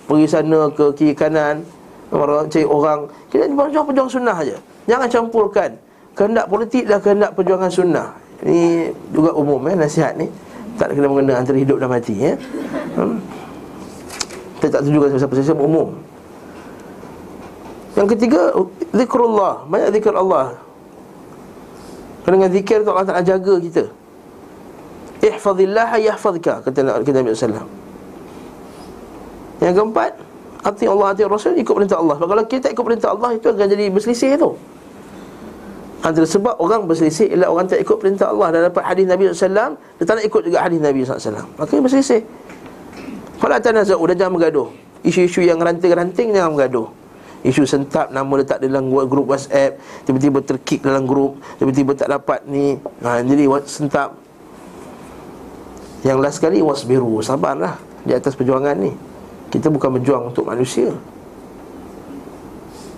[0.07, 1.63] Pergi sana ke kiri kanan
[2.11, 3.07] Orang cari orang.
[3.31, 5.69] Kita berjuang perjuang sunnah saja Jangan campurkan
[6.11, 8.11] Kehendak politik dan kehendak perjuangan sunnah.
[8.43, 10.27] Ini juga umum ya nasihat ni.
[10.75, 12.35] Tak kena mengena antara hidup dan mati ya
[12.99, 13.15] hmm.
[14.59, 15.95] Kita tak tunjukkan siapa-siapa umum.
[17.95, 18.51] Yang ketiga
[18.91, 19.63] Zikrullah.
[19.71, 20.59] Banyak zikr Allah.
[22.27, 23.83] Dengan zikir tu Allah tak jaga kita.
[25.21, 27.81] Ihfazillah yahfazka Kata Nabi SAW
[29.61, 30.17] yang keempat
[30.61, 32.21] Hati Allah, hati Rasul ikut perintah Allah.
[32.21, 34.53] Sebab kalau kita ikut perintah Allah Itu akan jadi berselisih tu.
[36.05, 38.47] Antara sebab orang berselisih Ialah orang tak ikut perintah Allah.
[38.53, 42.21] Dan dapat hadis Nabi SAW Dia tak nak ikut juga hadis Nabi SAW Maka berselisih.
[43.41, 44.69] Kalau tanaza'u dan jangan bergaduh.
[45.01, 46.87] Isu-isu yang ranting-ranting Jangan bergaduh.
[47.41, 52.77] Isu sentap nama letak dalam grup WhatsApp Tiba-tiba terkik dalam grup Tiba-tiba tak dapat ni.
[53.01, 54.13] Ha, Jadi sentap.
[56.05, 57.17] Yang last sekali Wasbiru.
[57.25, 59.10] Sabarlah Di atas perjuangan ni
[59.51, 60.95] kita bukan berjuang untuk manusia.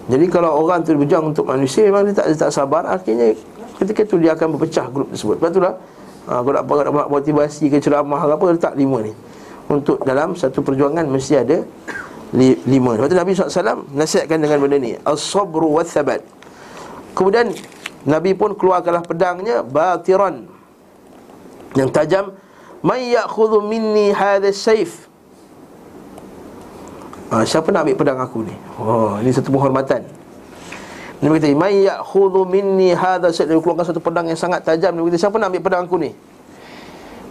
[0.04, 2.84] Jadi kalau orang tu berjuang untuk manusia Memang dia tak, dia tak sabar.
[2.92, 3.34] Akhirnya
[3.80, 5.39] ketika itu dia akan berpecah grup tersebut.
[5.39, 5.74] Lepas itulah
[6.28, 9.16] ha, Kalau nak, nak motivasi ke ceramah apa Letak lima ni.
[9.72, 11.63] Untuk dalam satu perjuangan mesti ada
[12.36, 13.00] li, Lima.
[13.00, 14.94] Lepas tu Nabi SAW nasihatkan dengan benda ni.
[15.08, 16.20] As-sabru wa thabat.
[17.16, 17.56] Kemudian
[18.04, 20.46] Nabi pun keluarkanlah pedangnya Batiran.
[21.74, 22.26] Yang tajam
[22.84, 25.08] Man ya'khudhu minni hadha saif
[27.34, 28.54] ha, Siapa nak ambil pedang aku ni?
[28.78, 30.06] Oh, ini satu penghormatan.
[31.24, 34.93] Nabi kata Man ya'khudhu minni hadha Saya keluarkan satu pedang yang sangat tajam.
[34.93, 36.12] Nabi kata siapa nak ambil pedang aku ni?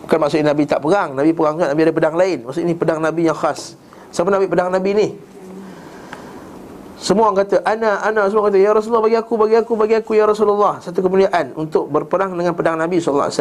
[0.02, 1.14] Bukan maksudnya Nabi tak perang.
[1.14, 2.38] Nabi perang kan Nabi ada pedang lain.
[2.42, 3.78] Maksudnya ini pedang Nabi yang khas.
[4.10, 5.08] Siapa nak ambil pedang Nabi ni?
[6.98, 8.26] Semua orang kata ana ana.
[8.26, 10.82] Semua kata ya Rasulullah bagi aku bagi aku bagi aku ya Rasulullah.
[10.82, 13.40] Satu kemuliaan untuk berperang dengan pedang Nabi sallallahu alaihi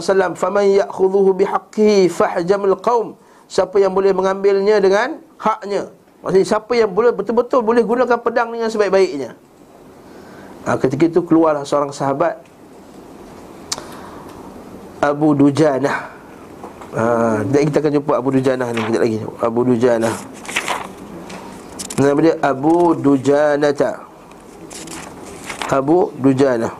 [0.00, 3.12] sallam faman ya'khudhuhu bihaqqihi fahjamul qaum
[3.48, 5.88] siapa yang boleh mengambilnya dengan haknya.
[6.20, 9.34] Maksudnya siapa yang boleh betul-betul boleh gunakan pedang dengan sebaik-baiknya.
[10.68, 12.44] Ha, ketika itu keluarlah seorang sahabat
[15.00, 16.12] Abu Dujanah.
[16.92, 19.18] Ha, kita akan jumpa Abu Dujanah ni kejap lagi.
[19.40, 20.14] Abu Dujanah.
[21.98, 24.04] Nama dia Abu Dujanata.
[25.72, 26.72] Abu Dujanah.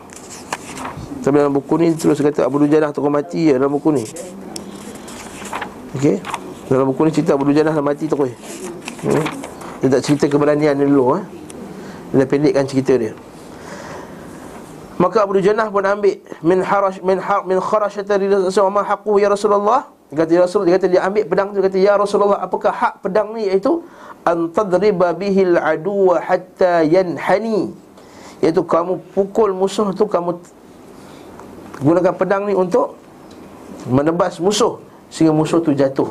[1.19, 4.03] Sampai dalam buku ni terus kata Abu Dujanah tokoh mati ya dalam buku ni.
[5.95, 6.19] Okey.
[6.69, 8.29] Dalam buku ni cerita Abu Dujanah dah mati tokoh.
[8.29, 9.25] Hmm.
[9.81, 11.23] Dia tak cerita keberanian dia dulu eh.
[12.13, 13.17] Dia pendekkan cerita dia.
[15.01, 19.81] Maka Abu Dujanah pun ambil min harash min har min kharashata Rasulullah ma ya Rasulullah.
[20.09, 22.73] Dia kata ya Rasul, dia kata dia ambil pedang tu dia kata ya Rasulullah apakah
[22.73, 23.85] hak pedang ni iaitu
[24.25, 27.69] an tadriba bihi al-adu hatta yanhani.
[28.41, 30.41] Iaitu kamu pukul musuh tu kamu
[31.85, 32.97] gunakan pedang ni untuk
[33.85, 34.81] menebas musuh
[35.13, 36.09] sehingga musuh tu jatuh.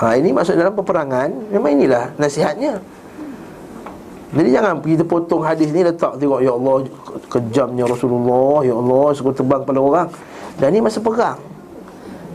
[0.00, 2.80] Ha, ini maksud dalam peperangan Memang inilah nasihatnya.
[4.32, 6.88] Jadi jangan kita potong hadis ni Letak tengok Ya Allah
[7.28, 10.08] Kejamnya Rasulullah Ya Allah Suka terbang pada orang.
[10.56, 11.36] Dan ni masa perang.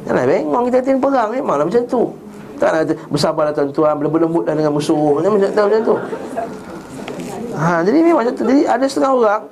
[0.06, 2.14] Jangan bengong kita hati perang Memanglah macam tu.
[2.62, 5.18] Tak nak kata Bersabarlah tuan-tuan Berlembut-lembutlah dengan musuh.
[5.18, 5.96] Macam tu macam tu.
[7.56, 8.44] Ha, jadi memang macam tu.
[8.46, 9.44] Jadi ada setengah orang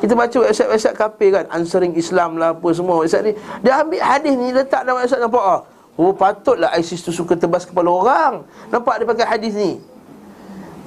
[0.00, 3.32] kita baca website-website kafir kan Answering Islam lah apa semua website ni.
[3.60, 5.60] Dia ambil hadis ni letak dalam website nampak ah.
[5.98, 8.34] Oh patutlah ISIS tu suka tebas kepala orang.
[8.70, 9.82] Nampak dia pakai hadis ni?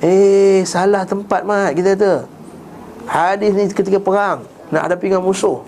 [0.04, 2.14] Eh salah tempat mat kita kata.
[3.04, 5.62] Hadis ni ketika perang Nak hadapi dengan musuh.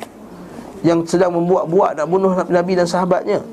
[0.81, 3.43] Yang sedang membuat-buat nak bunuh Nabi dan sahabatnya.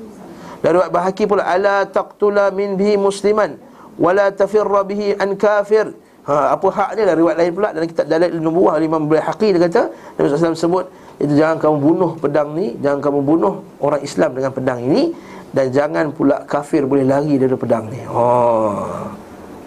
[0.63, 3.59] Riwayat bahaki pula Ala taqtula min bihi musliman
[3.99, 5.91] Wala tafirra bihi an kafir.
[6.23, 7.69] Ha, Apa hak dia lah riwayat lain pula.
[7.75, 10.85] Dalam kitab Dalil Nubuah Imam Bayhaqi dia kata Nabi SAW sebut
[11.21, 15.13] itu jangan kamu bunuh pedang ni Jangan kamu bunuh orang Islam dengan pedang ini
[15.53, 18.01] dan jangan pula kafir boleh lari dari pedang ni.
[18.09, 19.13] Oh.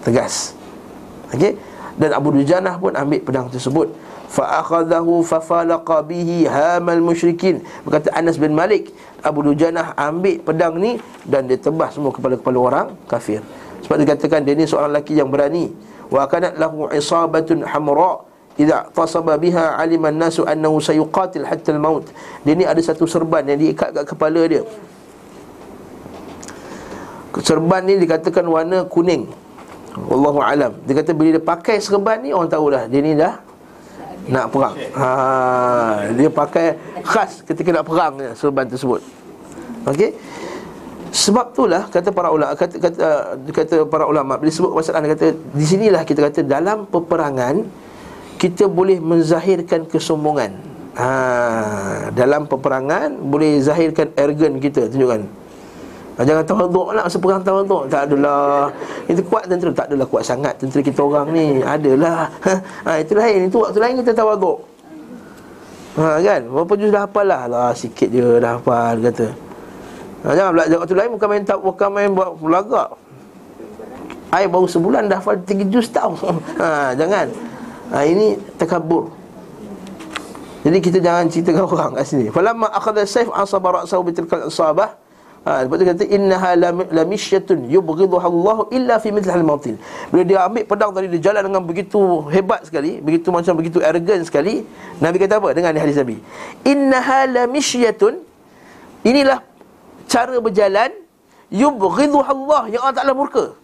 [0.03, 0.59] Tegas.
[1.31, 1.55] Okey.
[1.97, 3.89] Dan Abu Dujanah pun ambil pedang tersebut.
[4.27, 7.63] Fa akhadahu fa falaqa bihi hamal musyrikin.
[7.87, 8.91] Berkata Anas bin Malik,
[9.23, 13.41] Abu Dujanah ambil pedang ni dan dia tebas semua kepala-kepala orang kafir.
[13.87, 15.71] Sebab dikatakan dia ni seorang lelaki yang berani.
[16.11, 18.27] Wa kanat lahu isabatun hamra.
[18.57, 22.09] Idza tasaba biha alima an-nasu annahu sayuqatil hatta al-maut.
[22.43, 24.65] Dia ni ada satu serban yang diikat kat kepala dia.
[27.45, 29.29] Serban ni dikatakan warna kuning
[29.97, 30.77] Wallahu alam.
[30.85, 33.41] Dia kata bila dia pakai serban ni orang tahu dah dia ni dah
[34.29, 34.75] nak perang.
[34.93, 35.09] Ha
[36.13, 39.01] dia pakai khas ketika nak perang ya, serban tersebut.
[39.89, 40.13] Okey.
[41.17, 43.07] Sebab itulah kata para ulama kata kata
[43.41, 47.65] kata para ulama bila sebut masalah dia kata di sinilah kita kata dalam peperangan
[48.37, 50.53] kita boleh menzahirkan kesombongan.
[51.01, 55.46] Ha dalam peperangan boleh zahirkan arrogant kita tunjukkan.
[56.17, 58.73] Ha, jangan tawaduk lah Masa perang tawaduk Tak adalah.
[59.05, 61.61] Itu kuat tentera Tak adalah kuat sangat Tentera kita orang ni.
[61.61, 62.33] Adalah.
[62.89, 63.53] Ha, Itu lain.
[63.53, 64.65] Itu waktu lain kita tawaduk
[66.01, 66.41] Ha kan?
[66.49, 67.43] Berapa juz dah hafal lah.
[67.49, 69.29] Lah sikit je dah hafal Kata.
[70.25, 72.89] Ha, Jangan belajar waktu lain Bukan main tak Bukan main buat belagak.
[74.33, 76.17] Air baru sebulan dah hafal Tiga juz tau
[76.61, 77.29] ha, Jangan.
[77.93, 79.13] Ha, Ini terkabur
[80.67, 82.27] jadi kita jangan cerita dengan orang kat sini.
[82.27, 84.99] Falamma akhadha sayf asaba ra'sahu bitilkal asabah
[85.47, 86.59] Ha, sebab tu kata innaha
[86.91, 89.79] lamisyatun yubghiduha Allah illa fi mithlil mautil.
[90.11, 94.27] Bila dia ambil pedang tadi dia jalan dengan begitu hebat sekali, begitu macam begitu arrogant
[94.27, 94.67] sekali,
[94.99, 96.19] Nabi kata apa dengan hadis Nabi?
[96.67, 98.19] Innaha lamisyatun
[99.07, 99.39] inilah
[100.11, 100.91] cara berjalan
[101.55, 103.55] yubghiduha Allah yang Allah Taala murka.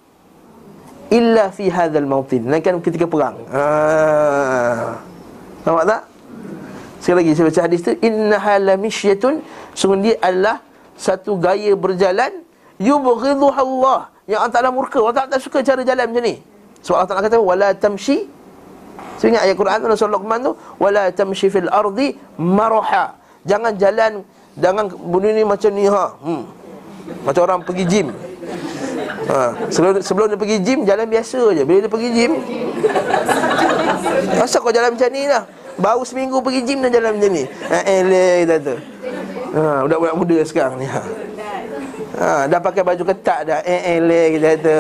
[1.11, 2.47] Illa fi hadzal mautil.
[2.47, 3.43] Melainkan ketika perang.
[3.51, 3.63] Ha.
[5.67, 6.03] Nampak tak?
[7.03, 9.43] Sekali lagi saya baca hadis tu innaha lamisyatun
[9.75, 10.63] sungguh dia adalah
[11.03, 12.47] satu gaya berjalan
[12.79, 15.03] yubghidhu Allah yang Allah Taala murka.
[15.03, 16.39] Allah Taala tak suka cara jalan macam ni.
[16.87, 18.31] Sebab Allah Taala kata wala tamshi.
[19.19, 24.23] So ingat ayat Quran tu surah Luqman tu wala tamshi fil ardi maraha jangan jalan
[24.55, 26.15] jangan bunuh ni macam ni ha.
[26.23, 26.43] Hmm.
[27.27, 28.09] macam orang pergi gym.
[29.23, 29.55] Ha.
[29.71, 31.63] sebelum, sebelum dia pergi gym jalan biasa je.
[31.67, 32.33] Bila dia pergi gym
[34.39, 35.47] Masa kau jalan macam ni lah.
[35.79, 37.45] Baru seminggu pergi gym dan jalan macam ni.
[37.47, 38.77] Ha eleh kita tu
[39.53, 40.89] Ha, budak-budak muda sekarang ni.
[40.89, 41.03] Ha.
[42.17, 43.61] ha dah pakai baju ketat dah.
[43.69, 44.77] Eh, eh, le, kita kata.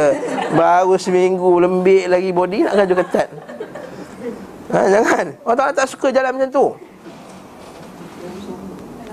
[0.57, 3.29] Baru seminggu lembik lagi body nak baju ketat.
[4.73, 5.27] Ha, jangan.
[5.45, 6.67] Orang tak, tak suka jalan macam tu.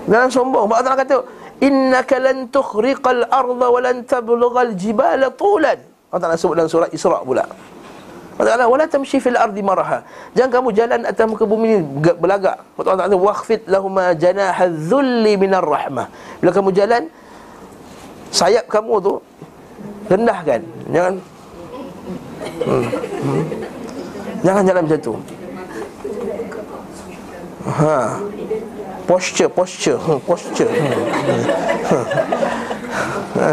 [0.08, 0.66] Jangan sombong.
[0.72, 1.16] Allah Taala kata,
[1.60, 5.76] "Innaka lan tukhriqal arda wa lan tablughal jibala tulan."
[6.08, 7.44] Allah Taala sebut dalam surah Isra pula.
[8.40, 10.00] Allah Ta'ala wala tamshi fil ardi maraha.
[10.32, 11.78] Jangan kamu jalan atas muka bumi ini
[12.16, 12.56] belagak.
[12.80, 16.08] Allah Ta'ala waqfit lahuma janaha dhulli minar rahmah.
[16.40, 17.12] Bila kamu jalan
[18.32, 19.14] sayap kamu tu
[20.10, 20.60] Rendahkan
[20.90, 21.14] Jangan
[22.66, 22.84] hmm.
[23.22, 23.42] Hmm.
[24.42, 25.14] Jangan jalan macam tu
[27.68, 27.98] Ha
[29.10, 30.70] Posture, posture, hmm, posture.
[30.70, 31.02] Hmm.
[33.34, 33.50] Ha.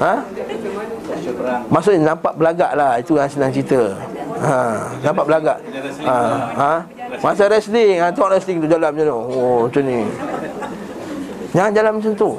[0.00, 0.14] ha?
[1.68, 2.98] Maksudnya nampak belagak lah.
[3.00, 3.94] Itu yang senang cerita.
[4.40, 4.58] Ha.
[5.02, 5.58] Nampak belagak.
[6.04, 6.16] Ha.
[6.54, 6.72] ha?
[7.20, 8.00] Masa wrestling.
[8.00, 8.10] Ha.
[8.12, 9.18] Tengok wrestling tu jalan macam tu.
[9.34, 9.98] Oh macam ni.
[11.54, 12.30] Jangan jalan macam tu.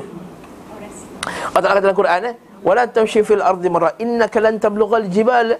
[1.25, 2.35] Allah Ta'ala kata dalam Quran eh
[2.65, 3.93] Wala tamshi fil ardi marra.
[4.01, 5.57] Innaka lan tablughal jibal.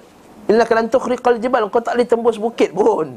[0.49, 1.69] Innaka lan tukhriqal jibal.
[1.69, 3.15] Kau tak boleh tembus bukit pun.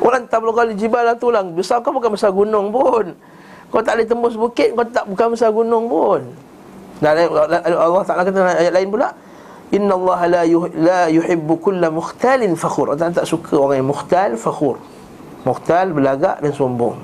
[0.00, 3.12] Walan tablughal jibal tulang Besar kau bukan besar gunung pun.
[3.68, 6.24] Kau tak boleh tembus bukit Kau tak bukan besar gunung pun
[7.00, 7.32] dan
[7.72, 9.08] Allah Taala kata dalam ayat lain pula,
[9.72, 14.36] "Inna Allah la yuh, la yuhibbu kulla mukhtalin fakhur." Allah tak suka orang yang mukhtal
[14.36, 14.76] fakhur.
[15.48, 17.00] Mukhtal belagak dan sombong.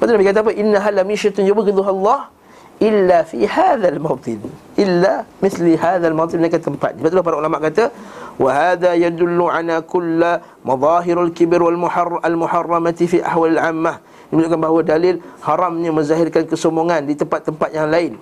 [0.00, 0.52] Betul Nabi kata apa?
[0.56, 1.44] "Inna hal min syaitan
[1.84, 2.32] Allah
[2.80, 4.40] illa fi hadzal mawtin."
[4.80, 6.96] Illa misli hadzal mawtin ni tempat.
[6.96, 7.92] Betul para ulama kata,
[8.40, 14.00] "Wa hadza yadullu ala kulla madahirul kibr wal muharr al muharramati fi ahwal al ammah."
[14.28, 18.16] Ini menunjukkan bahawa dalil haramnya menzahirkan kesombongan di tempat-tempat yang lain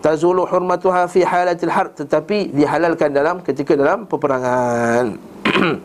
[0.00, 1.94] tazulu hurmatuha fi halatil harb.
[1.94, 5.18] Tetapi dihalalkan dalam ketika dalam peperangan.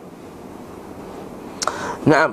[2.10, 2.30] Naam.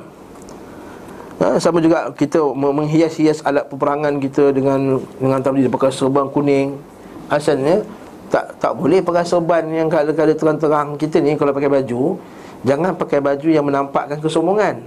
[1.42, 6.78] Ha, sama juga kita menghias-hias alat peperangan kita dengan dengan tadi pakai serban kuning.
[7.34, 7.82] Asalnya
[8.30, 12.16] tak tak boleh pakai serban yang kala-kala terang-terang kita ni kalau pakai baju
[12.62, 14.86] jangan pakai baju yang menampakkan kesombongan.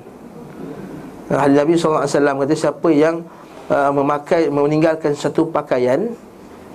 [1.26, 3.26] Hadis Nabi SAW kata siapa yang
[3.66, 6.14] uh, memakai meninggalkan satu pakaian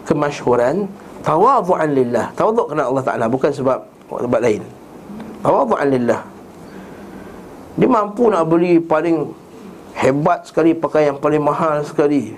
[0.09, 0.89] kemasyhuran
[1.21, 2.33] tawadhu'an lillah.
[2.33, 4.65] Tawadhu' kerana Allah Taala bukan sebab sebab lain.
[5.45, 6.21] Tawadhu'an lillah.
[7.77, 9.29] Dia mampu nak beli paling
[9.93, 12.33] hebat sekali pakaian yang paling mahal sekali.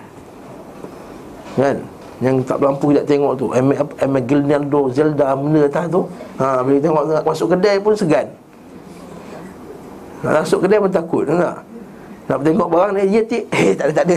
[1.55, 1.79] Kan?
[2.21, 3.49] Yang tak mampu tidak tengok tu
[3.97, 6.05] Emma Gilnaldo Zelda mana tak tu
[6.37, 8.29] ha, Bila tengok masuk kedai pun segan
[10.21, 11.65] Nak masuk kedai pun takut tak?
[12.29, 13.43] Nak tengok barang ni, ya cik.
[13.49, 14.15] Eh tak ada, tak ada.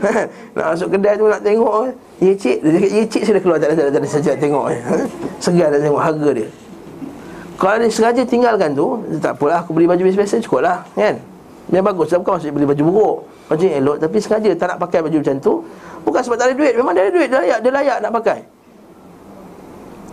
[0.56, 1.72] Nak masuk kedai tu nak tengok
[2.20, 3.58] Ya cik, dia cakap, ya cik sudah keluar.
[3.58, 4.80] Tak ada, tak ada, tak ada saja tengok eh.
[5.44, 6.48] Segar nak tengok harga dia.
[7.60, 11.20] Kalau dia sengaja tinggalkan tu Tak apalah, aku beli baju biasa-biasa cukup lah Kan?
[11.68, 13.16] Yang bagus, bukan maksud beli baju buruk.
[13.52, 15.52] Baju elok, tapi sengaja tak nak pakai baju macam tu
[16.04, 18.40] Bukan sebab tak ada duit, memang dia ada duit Dia layak, dia layak nak pakai.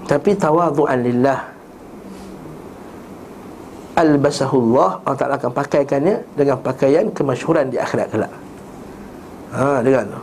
[0.07, 1.56] Tapi tawadhu'an lillah
[3.97, 8.33] albasahullah Allah Ta'ala akan pakaikannya dengan pakaian kemasyhuran di akhirat kelak.
[9.57, 10.21] Ha, dengan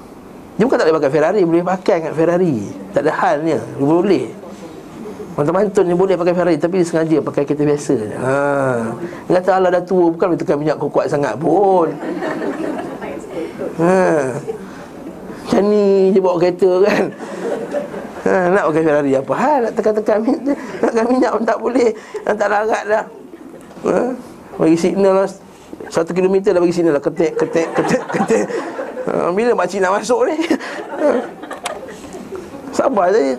[0.54, 2.58] dia bukan tak boleh pakai Ferrari boleh pakai dengan Ferrari.
[2.94, 4.30] Tak ada halnya boleh.
[5.34, 8.38] Mantan-mantan ni boleh pakai Ferrari Tapi dia sengaja pakai kereta biasa ha.
[9.26, 11.90] Dia kata Allah dah tua Bukan boleh tekan minyak kuat sangat pun.
[13.82, 14.30] Ha.
[15.42, 17.04] Macam ni dia bawa kereta kan.
[18.30, 18.34] Ha.
[18.54, 20.58] Nak pakai Ferrari apa hal Nak tekan-tekan minyak?
[20.86, 21.90] Nak minyak pun tak boleh.
[22.22, 23.04] Nak tak larat dah
[23.88, 24.16] ha?
[24.56, 25.28] Bagi signal lah
[25.90, 28.46] Satu kilometer dah bagi signal lah Ketik, ketik, ketik, ketik
[29.10, 31.10] ha, Bila makcik nak masuk ni ha?
[32.76, 33.38] Sabar je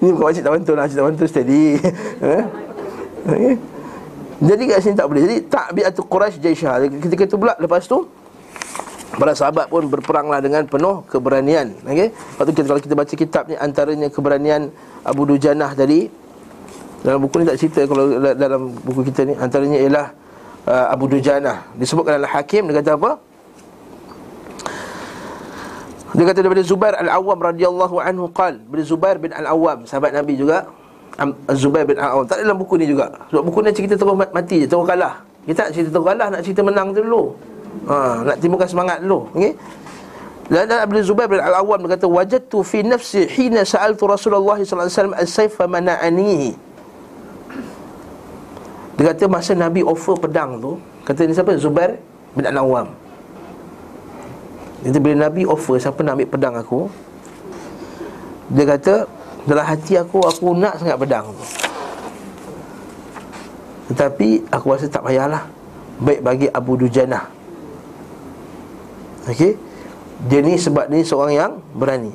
[0.00, 1.64] Ni bukan makcik tak bantu lah Makcik tak bantu steady
[2.24, 2.36] ha?
[3.28, 3.54] okay.
[4.42, 8.08] Jadi kat sini tak boleh Jadi takbiatul Quraisy Jaisyah Ketika itu pula lepas tu
[9.12, 12.08] Para sahabat pun berperanglah dengan penuh keberanian okay?
[12.10, 14.72] Lepas tu kita, kalau kita baca kitab ni Antaranya keberanian
[15.04, 16.21] Abu Dujanah tadi
[17.02, 20.06] dalam buku ni tak cerita kalau dalam buku kita ni antaranya ialah
[20.70, 21.66] uh, Abu Dujana.
[21.74, 23.10] Disebutkan dalam Hakim dia kata apa?
[26.12, 30.68] Dia kata daripada Zubair Al-Awwam radhiyallahu anhu qal, bin Zubair bin Al-Awwam, sahabat Nabi juga.
[31.56, 32.28] Zubair bin Al-Awwam.
[32.28, 33.08] Tak dalam buku ni juga.
[33.32, 35.24] Sebab buku ni cerita terus mati je, terus kalah.
[35.48, 37.32] Kita nak cerita terus kalah, nak cerita menang tu dulu.
[37.88, 37.96] Ha,
[38.28, 39.24] nak timbulkan semangat dulu.
[39.32, 39.52] Okey.
[40.52, 45.16] Dan Abdul Zubair bin Al-Awwam berkata wajadtu fi nafsi hina sa'altu Rasulullah sallallahu alaihi wasallam
[45.16, 46.50] as-sayfa mana'anihi.
[49.02, 51.58] Dia kata masa Nabi offer pedang tu Kata ni siapa?
[51.58, 51.98] Zubair
[52.38, 52.86] bin Al-Awwam.
[54.86, 56.86] Jadi bila Nabi offer siapa nak ambil pedang aku
[58.54, 59.10] Dia kata
[59.42, 61.44] Dalam hati aku, aku nak sangat pedang tu.
[63.90, 65.50] Tetapi aku rasa tak payahlah.
[65.98, 67.26] Baik bagi Abu Dujana
[69.26, 69.58] Okey?
[70.30, 72.14] Dia ni sebab ni seorang yang berani.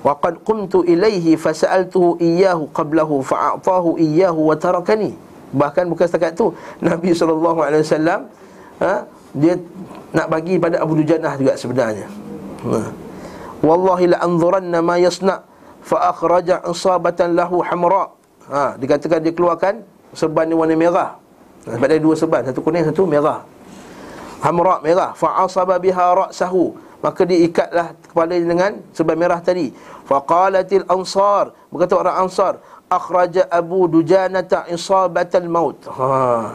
[0.00, 5.12] Waqad qumtu ilaihi fasa'altuhu iyyahu qablahu fa'atahu iyyahu wa tarakani
[5.54, 6.50] Bahkan bukan setakat tu
[6.82, 7.54] Nabi SAW
[8.82, 9.54] ha, Dia
[10.10, 12.06] nak bagi pada Abu Dujanah juga sebenarnya.
[12.66, 12.80] Ha.
[13.62, 15.40] Wallahi la anzuranna ma yasna'
[15.84, 18.10] Fa akhraja isabatan lahu hamra.
[18.50, 19.84] Ha, Dikatakan dia keluarkan
[20.14, 21.18] Serban ni warna merah.
[21.66, 23.42] Ha, Sebab ada dua serban Satu kuning, satu merah.
[24.40, 25.12] Hamra merah.
[25.16, 26.76] Fa asaba biha ra'sahu.
[27.04, 29.68] Maka diikatlah kepala dengan serban merah tadi.
[30.08, 32.60] Faqalatil ansar Berkata orang ansar
[32.94, 36.54] Akhraja Abu Dujanata isabatal maut ha.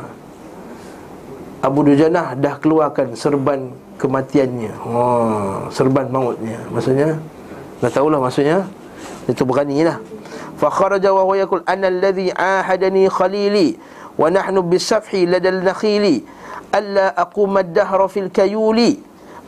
[1.60, 4.72] Abu Dujanah dah keluarkan serban kematiannya.
[4.80, 5.04] ha.
[5.76, 6.64] Serban mautnya.
[6.72, 7.20] Maksudnya?
[7.84, 8.64] Dah tahulah maksudnya?
[9.28, 10.00] Itu berani lah
[10.58, 13.78] Fakharaja wa huwa yakul Ana alladhi ahadani khalili
[14.18, 16.24] Wa nahnu bisafhi ladal nakhili
[16.74, 19.00] Alla aqumad dahra fil kayuli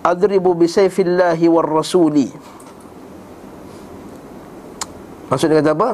[0.06, 2.30] adribu bisayfillahi war rasuli
[5.32, 5.90] Maksudnya kata apa?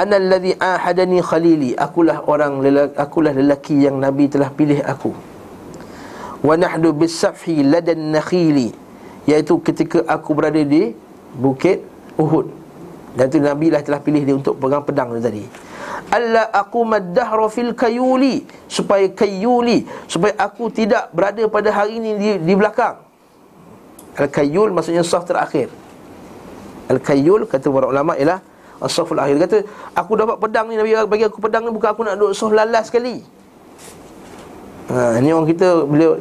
[0.00, 1.70] Ana alladhi ahadani khalili.
[1.76, 5.12] Akulah orang lelaki, akulah lelaki yang nabi telah pilih aku.
[6.40, 8.72] Wa nahdu bisafhi ladan nakhili.
[9.28, 10.96] Iaitu ketika aku berada di
[11.36, 11.84] bukit
[12.16, 12.48] Uhud.
[13.12, 15.44] Dan itu nabi lah telah pilih dia untuk pegang pedang tu tadi.
[16.08, 18.48] Alla aqumad dahra fil kayuli.
[18.72, 22.96] Supaya kayuli supaya aku tidak berada pada hari ini di, di belakang.
[24.16, 25.68] Al kayul maksudnya saf terakhir.
[26.88, 28.40] Al kayul kata para ulama ialah
[28.88, 29.58] saful akhir kata
[29.92, 32.88] aku dapat pedang ni nabi bagi aku pedang ni bukan aku nak duduk saf lalas
[32.88, 33.20] sekali
[34.90, 36.18] Ha, ni orang kita beliau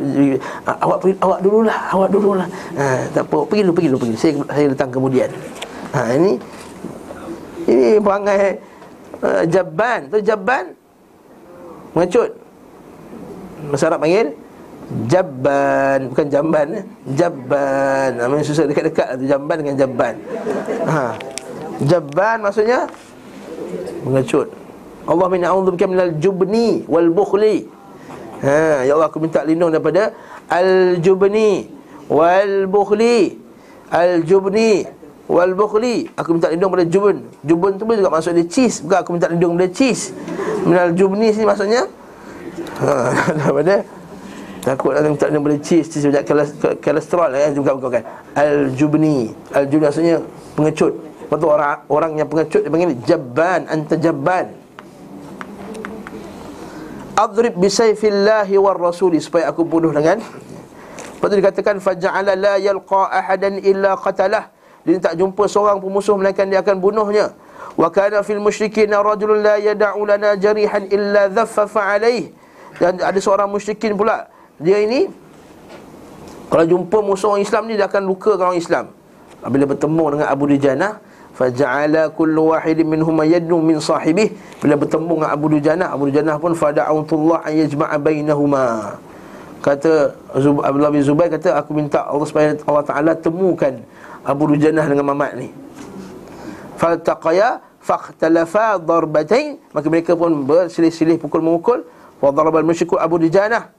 [0.70, 2.46] awak pergi awak dululah, awak dululah.
[2.78, 4.14] Ha, tak apa, pergi dulu, pergi dulu, pergi.
[4.14, 5.26] Saya saya datang kemudian.
[5.90, 6.38] Ha, ini
[7.70, 8.58] ini perangai
[9.22, 10.74] uh, Jabban tu Jabban
[11.94, 12.32] Mengecut
[13.70, 14.34] Masa Arab panggil
[15.06, 16.84] Jabban Bukan Jamban eh?
[17.14, 20.16] Jabban Namanya susah dekat-dekat tu Jamban dengan Jabban
[20.90, 21.14] ha.
[21.80, 22.92] Jabban maksudnya?
[24.04, 24.52] Mengecut.
[25.08, 27.66] Allah min a'udzubika minal jubni wal bukhli.
[28.44, 30.14] Ha, ya Allah aku minta lindung daripada
[30.52, 31.66] al jubni
[32.12, 33.40] wal bukhli.
[33.90, 34.86] Al jubni
[35.26, 36.12] wal bukhli.
[36.20, 37.26] Aku minta lindung pada jubun.
[37.42, 38.84] Jubun tu juga maksud dia cheese.
[38.84, 40.12] Bukan aku minta lindung pada cheese.
[40.68, 41.88] Minal jubni sini maksudnya?
[42.84, 42.94] Ha
[43.40, 43.82] daripada?
[44.62, 45.88] Takut ada minta lindung pada cheese.
[45.90, 46.28] Cheese banyak
[46.84, 48.04] kolesterol eh bukan bukan bukan
[48.36, 49.32] al jubni.
[49.56, 50.22] Al jubni maksudnya
[50.54, 54.50] pengecut Lepas orang, orang yang pengecut dia panggil Jabban, anta jabban
[57.14, 63.62] Adrib bisayfillahi war rasuli Supaya aku bunuh dengan Lepas tu dikatakan Faja'ala la yalqa ahadan
[63.62, 64.58] illa qatalah
[64.88, 67.36] dia tak jumpa seorang pemusuh melainkan dia akan bunuhnya.
[67.76, 72.32] Wa kana fil musyrikin rajulun la yad'u lana jarihan illa dhaffafa alayh.
[72.80, 74.32] Dan ada seorang musyrikin pula.
[74.60, 75.12] Dia ini
[76.50, 78.90] kalau jumpa musuh orang Islam ni dia akan luka orang Islam.
[79.40, 81.00] Bila bertemu dengan Abu Dujana,
[81.40, 84.36] faja'ala kullu wahidin minhum yadnu min sahibih.
[84.60, 89.00] Bila bertemu dengan Abu Dujana, Abu Dujana pun fada'utullah an yajma'a bainahuma.
[89.64, 93.76] Kata Abdullah bin Zubair kata aku minta Allah supaya Allah Taala temukan
[94.24, 95.52] Abu Dujanah dengan Mamat ni.
[96.80, 99.60] Faltaqaya Fakhtalafa darbatain.
[99.76, 101.80] Maka mereka pun bersilih-silih pukul memukul
[102.20, 102.68] Wa darabal
[103.00, 103.72] Abu Dujanah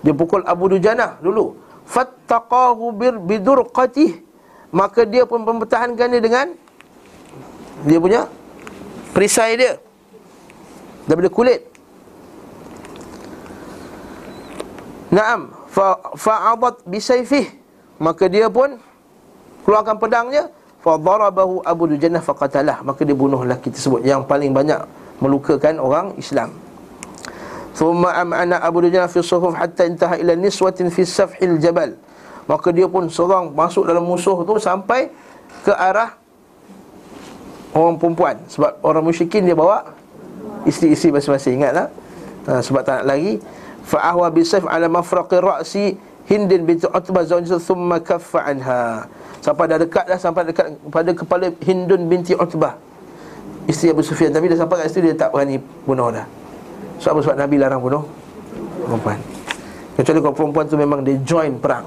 [0.00, 1.56] Dia pukul Abu Dujanah dulu.
[1.86, 3.14] Fattaqahu bir
[4.74, 6.46] Maka dia pun mempertahankan dia dengan
[7.86, 8.26] Dia punya
[9.14, 9.78] Perisai dia
[11.06, 11.62] Daripada kulit.
[15.10, 15.54] Naam
[16.18, 17.46] Fa'adat bisayfih
[17.96, 18.76] Maka dia pun
[19.66, 20.52] keluarkan pedangnya.
[20.84, 22.86] Fa darabahu abu dujannah faqatalah.
[22.86, 24.78] Maka dia bunuh lelaki tersebut yang paling banyak
[25.18, 26.54] melukakan orang Islam.
[27.74, 31.92] Thumma am'ana abu dujannah fi suhuf hatta intaha ila niswatin fi safhil jabal
[32.46, 35.10] maka dia pun seorang masuk dalam musuh tu sampai
[35.66, 36.14] ke arah
[37.74, 38.38] orang perempuan.
[38.46, 39.92] Sebab orang musyrikin dia bawa
[40.62, 41.58] isteri-isteri masing-masing.
[41.62, 41.86] Ingatlah
[42.46, 43.42] ha, sebab tak nak lagi
[43.82, 45.84] fa ahwa bi sayf ala mafraqi ra'si
[46.30, 49.10] hindin binti utbah zawjatu thumma kaffa anha.
[49.46, 52.74] Sampai dah dekat dah Sampai dekat pada kepala Hindun binti Utbah.
[53.70, 54.34] Isteri Abu Sufyan.
[54.34, 56.26] Tapi dah sampai kat situ Dia tak berani bunuh dah.
[56.98, 57.22] Sebab?
[57.22, 58.02] Sebab Nabi larang bunuh
[58.82, 59.22] Perempuan.
[59.94, 61.86] Kecuali kalau perempuan tu memang Dia join perang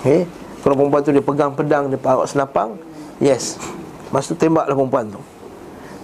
[0.00, 0.26] Okay
[0.60, 2.76] Kalau perempuan tu dia pegang pedang Dia bawa senapang
[3.22, 3.56] Yes
[4.10, 5.20] Masa tu tembaklah perempuan tu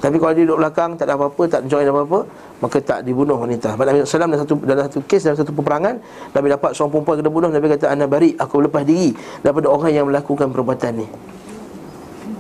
[0.01, 3.77] Tapi kalau dia duduk belakang Tak ada apa-apa Tak join apa-apa maka tak dibunuh wanita.
[3.77, 6.01] Nabi SAW dalam satu dalam satu kes dalam satu peperangan
[6.33, 9.13] Nabi dapat seorang perempuan kena bunuh Nabi kata ana bari aku lepas diri
[9.45, 11.07] daripada orang yang melakukan perbuatan ni.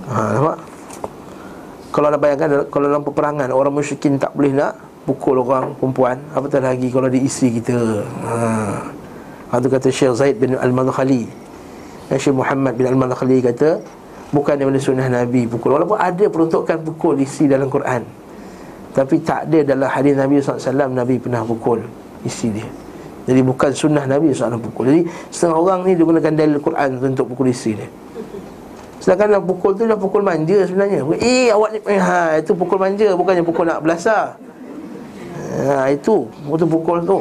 [0.08, 0.56] Ha nampak?
[1.92, 6.60] Kalau nak bayangkan kalau dalam peperangan orang musyrikin tak boleh nak pukul orang perempuan, apatah
[6.64, 7.78] lagi kalau dia isteri kita.
[8.26, 8.34] Ha.
[9.56, 11.24] Itu kata Syekh Zaid bin Al-Madkhali.
[12.12, 13.80] Syekh Muhammad bin Al-Madkhali kata
[14.30, 15.74] bukan daripada sunnah Nabi pukul.
[15.80, 18.04] Walaupun ada peruntukan pukul isi dalam Quran.
[18.96, 21.84] Tapi tak ada dalam hadis Nabi SAW Nabi pernah pukul
[22.24, 22.68] isi dia.
[23.26, 24.84] Jadi bukan sunnah Nabi SAW pukul.
[24.88, 25.02] Jadi
[25.34, 27.88] setengah orang ni dia gunakan dalil Quran untuk pukul isi dia.
[29.02, 31.04] Sedangkan dalam pukul tu dah pukul manja sebenarnya.
[31.20, 34.34] Eh awak ni eh, ha, Itu pukul manja bukannya pukul nak belasah.
[35.60, 36.26] Ha, Itu.
[36.26, 37.20] Itu pukul tu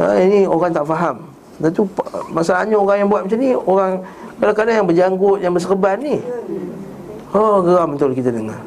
[0.00, 1.16] ha, Ini orang tak faham.
[1.60, 1.82] Dan tu
[2.32, 3.92] masalahnya orang yang buat macam ni Orang
[4.40, 6.16] kadang-kadang yang berjanggut Yang berserban ni.
[7.32, 8.60] Oh geram betul kita dengar.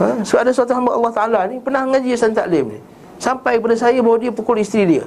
[0.00, 0.24] Ha?
[0.24, 2.80] So ada suatu hamba Allah Ta'ala ni Pernah ngaji Yasan Taklim ni.
[3.20, 5.04] Sampai kepada saya bahawa dia pukul isteri dia.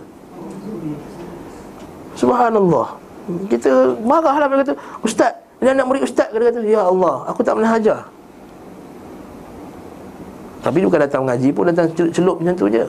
[2.15, 3.05] Subhanallah.
[3.49, 7.57] Kita marah lah kata Ustaz Dia anak murid Ustaz Dia kata Ya Allah Aku tak
[7.57, 8.05] pernah hajar
[10.61, 12.85] Tapi dia bukan datang mengaji pun Datang celup macam tu je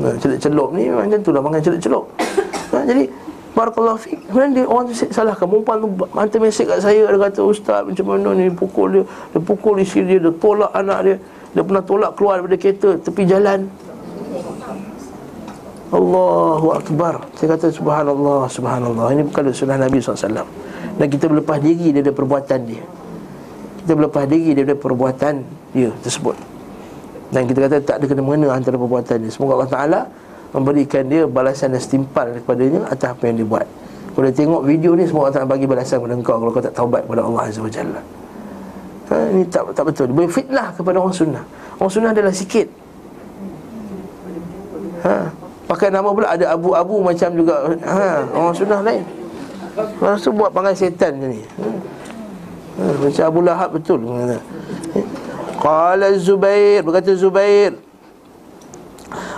[0.00, 2.04] Celup-celup ni memang macam tu lah Makan celup-celup.
[2.70, 3.02] Ha, Jadi
[3.50, 5.42] Barakallahu fiqh Kemudian dia orang tu salahkan.
[5.42, 9.02] Perempuan tu hantar mesej kat saya Dia kata Ustaz macam mana ni Pukul dia
[9.34, 11.16] Dia pukul isteri dia Dia tolak anak dia.
[11.50, 13.66] Dia pernah tolak keluar daripada kereta Tepi jalan.
[15.90, 17.26] Allahu Akbar.
[17.34, 19.10] Saya kata subhanallah Subhanallah.
[19.18, 20.46] Ini bukan sunnah Nabi SAW
[20.94, 22.86] Dan kita berlepas diri daripada perbuatan dia.
[23.82, 25.34] Kita berlepas diri daripada perbuatan
[25.74, 26.59] dia tersebut
[27.30, 30.00] Dan kita kata tak ada kena-mengena antara perbuatan dia Semoga Allah Ta'ala
[30.50, 33.66] memberikan dia balasan yang setimpal kepadanya atas apa yang dia buat.
[34.10, 37.22] Kalau tengok video ni semua orang bagi balasan kepada engkau kalau kau tak taubat kepada
[37.22, 38.02] Allah Azza wa Jalla.
[39.10, 40.10] Ha, ini tak tak betul.
[40.10, 41.44] Dia fitnah kepada orang sunnah.
[41.78, 42.66] Orang sunnah adalah sikit.
[45.06, 45.30] Ha,
[45.70, 47.54] pakai nama pula ada abu-abu macam juga
[47.86, 49.02] ha, orang sunnah lain.
[49.78, 51.42] Lepas tu buat panggil setan macam ni.
[51.46, 51.66] Ha.
[52.80, 54.00] Ha, macam Abu Lahab betul.
[55.60, 57.76] Qala Zubair, berkata Zubair,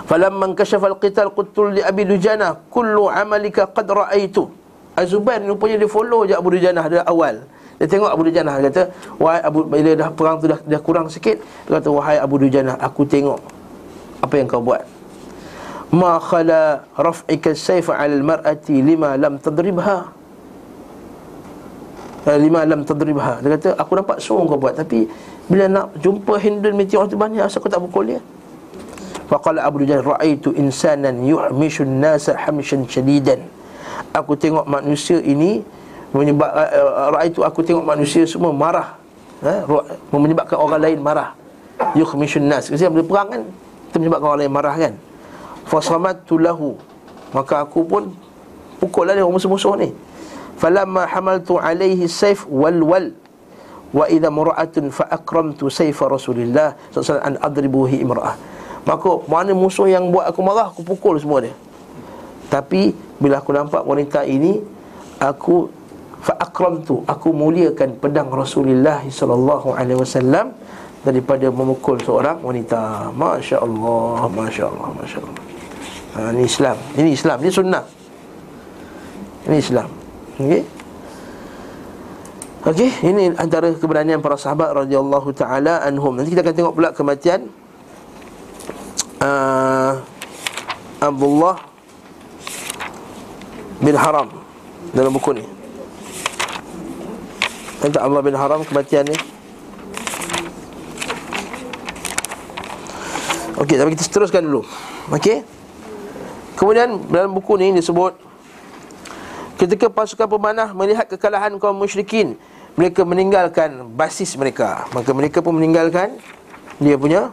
[0.05, 4.45] Falamman kashafa al-qital quttul li Abi Dujana kullu amalika qad ra'aitu.
[4.93, 7.41] Azubair ni rupanya dia follow je Abu Dujana dari awal.
[7.81, 8.83] Dia tengok Abu Dujana dia kata,
[9.17, 12.77] "Wahai Abu bila dah perang tu dah, dah kurang sikit, dia kata, "Wahai Abu Dujana,
[12.77, 13.41] aku tengok
[14.21, 14.85] apa yang kau buat."
[15.89, 20.13] Ma khala raf'ika as-sayf 'ala al-mar'ati lima lam tadribha.
[22.23, 23.41] Eh, lima lam tadribha.
[23.41, 25.09] Dia kata, "Aku nampak semua kau buat, tapi
[25.51, 28.21] bila nak jumpa Hindun binti Utbah ni, asal kau tak pukul dia?"
[29.27, 33.41] Faqala Abu Dujal Ra'aitu insanan yuhmishun nasa hamshan syadidan
[34.13, 35.63] Aku tengok manusia ini
[36.13, 38.99] menyebab uh, Ra'aitu aku tengok manusia semua marah.
[39.41, 39.65] Ha?
[40.13, 41.33] Menyebabkan orang lain marah.
[41.97, 43.41] Yuhmishun nas Kasi bila perang kan?
[43.89, 44.93] Itu menyebabkan orang lain marah kan?
[45.65, 46.77] Fasamatu lahu.
[47.33, 48.13] Maka aku pun
[48.77, 49.95] Pukul lah dia musuh-musuh ni.
[50.59, 53.15] Falamma hamaltu alaihi saif wal wal
[53.93, 56.73] Wa idha mura'atun fa akramtu saifa Rasulillah.
[56.89, 58.35] Sallallahu an adribuhi imra'ah.
[58.83, 61.55] Maka mana musuh yang buat aku marah Aku pukul semua dia.
[62.51, 64.59] Tapi bila aku nampak wanita ini
[65.23, 65.71] Aku
[66.23, 70.51] Fa'akram tu Aku muliakan pedang Rasulullah Sallallahu alaihi wasallam
[71.03, 73.11] Daripada memukul seorang wanita.
[73.15, 75.43] Masya Allah Masya Allah Masya Allah
[76.15, 76.77] ha, Ini Islam.
[76.99, 77.83] Ini Islam Ini sunnah.
[79.47, 79.89] Ini Islam.
[80.43, 80.82] Okey
[82.63, 86.15] Okey, ini antara keberanian para sahabat radhiyallahu taala anhum.
[86.15, 87.51] Nanti kita akan tengok pula kematian
[89.19, 89.99] uh,
[91.03, 91.59] Abdullah
[93.83, 94.31] bin Haram
[94.95, 95.43] dalam buku ni.
[97.83, 99.17] Tentang Abdullah bin Haram kematian ni.
[103.59, 104.63] Okey, tapi kita teruskan dulu.
[105.11, 105.43] Okey.
[106.55, 108.15] Kemudian dalam buku ni disebut
[109.59, 112.39] ketika pasukan pemanah melihat kekalahan kaum musyrikin,
[112.73, 114.89] mereka meninggalkan basis mereka.
[114.93, 116.17] Maka mereka pun meninggalkan
[116.81, 117.29] dia punya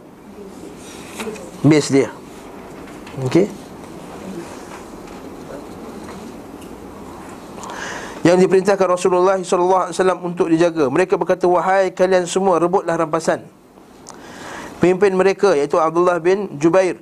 [1.65, 2.09] base dia.
[3.25, 3.49] Okey.
[8.21, 9.89] Yang diperintahkan Rasulullah SAW
[10.21, 10.85] untuk dijaga.
[10.93, 13.41] Mereka berkata Wahai kalian semua rebutlah rampasan.
[14.77, 16.97] Pemimpin mereka iaitu Abdullah bin Jubair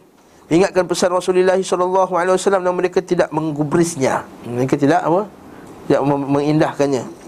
[0.52, 4.28] Ingatkan pesan Rasulullah SAW Dan mereka tidak menggubrisnya.
[4.44, 5.28] Mereka tidak apa?
[5.88, 7.19] Tidak mengindahkannya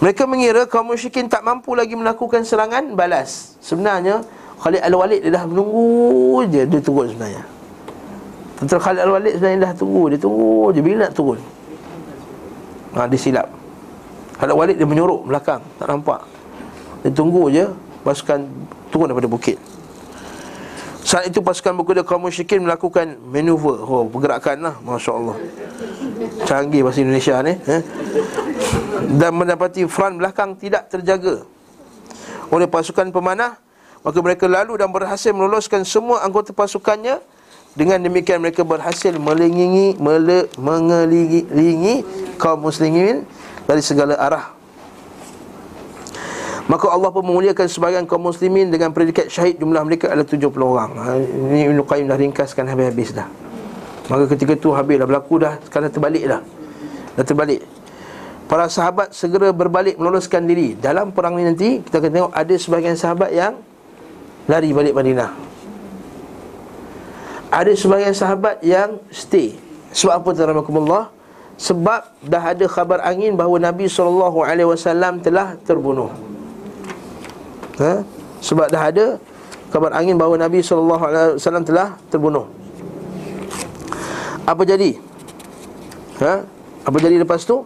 [0.00, 3.60] Mereka mengira kaum musyrikin tak mampu lagi melakukan serangan balas.
[3.60, 4.24] Sebenarnya
[4.60, 7.44] Khalid Al-Walid dia dah menunggu je Dia turun sebenarnya.
[8.60, 11.38] Tentera Khalid Al-Walid sebenarnya dah tunggu Dia tunggu je bila nak turun?
[12.96, 13.48] Ha, Dia silap.
[14.36, 16.20] Khalid Al-Walid dia menyuruh belakang Tak nampak.
[17.04, 17.64] Dia tunggu je
[18.00, 18.48] Pasukan
[18.88, 19.60] turun daripada bukit.
[21.04, 23.76] Saat itu pasukan berkuda kaum musyrikin melakukan manuver.
[23.84, 25.36] Oh, pergerakan lah Masya Allah.
[26.48, 27.82] Canggih bahasa Indonesia ni eh?
[29.10, 31.42] Dan mendapati front belakang tidak terjaga.
[32.50, 33.58] Oleh pasukan pemanah
[34.00, 37.20] Maka mereka lalu dan berhasil meloloskan semua anggota pasukannya.
[37.70, 42.02] Dengan demikian mereka berhasil melingingi, mele, mengelilingi
[42.34, 43.22] kaum muslimin
[43.62, 44.50] dari segala arah.
[46.66, 49.62] Maka Allah pun memuliakan sebagian kaum muslimin dengan predikat syahid.
[49.62, 50.90] Jumlah mereka adalah 70 orang.
[50.98, 53.30] Ha, Ini Ibn Qayyim dah ringkaskan habis-habis dah.
[54.10, 56.42] Maka ketika tu habis dah berlaku dah Sekarang terbalik dah.
[57.14, 57.62] Dah terbalik
[58.50, 62.98] Para sahabat segera berbalik meloloskan diri Dalam perang ini nanti kita akan tengok ada sebagian
[62.98, 63.62] sahabat yang
[64.50, 65.30] lari balik Madinah.
[67.54, 69.54] Ada sebagian sahabat yang stay.
[69.94, 71.06] Sebab apa tuan-tuan
[71.60, 74.32] sebab dah ada khabar angin bahawa Nabi SAW
[75.20, 76.08] telah terbunuh
[77.76, 78.00] ha?
[78.40, 79.06] Sebab dah ada
[79.68, 82.48] kabar angin bahawa Nabi SAW telah terbunuh
[84.48, 84.96] Apa jadi?
[86.24, 86.48] Ha?
[86.88, 87.60] Apa jadi lepas tu?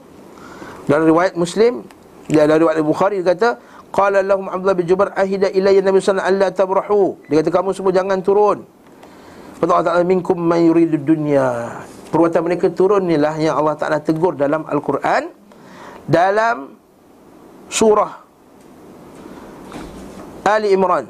[0.85, 1.85] Dalam riwayat Muslim
[2.29, 3.51] Dia ada riwayat Bukhari Dia kata
[3.95, 7.15] Qala lahum Abdullah bin Jubar Ahida ilayya Nabi SAW Allah tabrahu.
[7.31, 8.67] Dia kata kamu semua jangan turun.
[9.63, 11.79] Kata Allah Ta'ala minkum man yuridu dunya.
[12.11, 15.31] Perbuatan mereka turun inilah yang Allah Ta'ala tegur dalam Al-Quran
[16.11, 16.75] Dalam
[17.71, 18.19] surah
[20.43, 21.07] Ali Imran.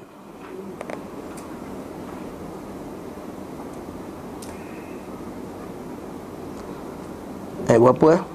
[7.64, 8.33] Eh berapa eh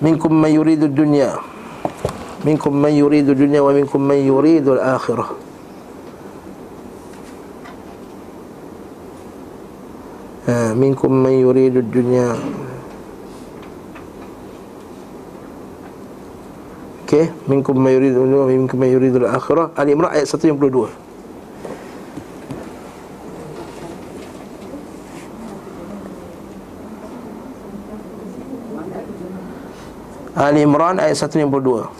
[0.00, 1.40] Minkum man yuridu dunya
[2.44, 5.46] Minkum man yuridu dunya Wa minkum man yuridu al-akhirah
[10.76, 12.36] minkum man yuridu dunya
[17.06, 19.70] Okey, minkum man yuridu dunya wa minkum man yuridu al-akhirah.
[19.78, 21.05] Ali Imran ayat 152.
[30.46, 31.90] Ali Imran ayat 152.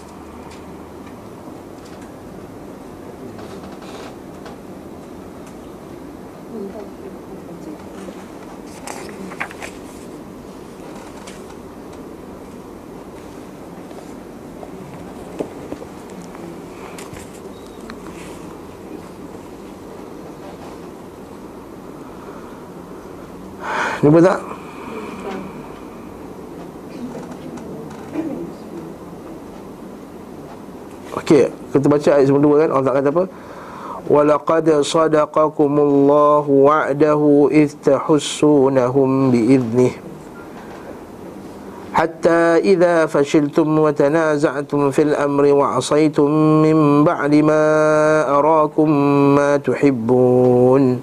[24.07, 24.45] Jumpa tak?
[31.77, 32.70] Kita baca ayat 92 kan?
[32.72, 33.24] Allah kata apa?
[34.09, 40.07] Walaqad sadaqakumullahu wa'dahu idh tahussunahum bi'idnih.
[41.97, 46.29] حتى إذا فشلتم وتنازعتم في الأمر وعصيتم
[46.61, 47.64] من بعد ما
[48.37, 48.89] أراكم
[49.33, 51.01] ما تحبون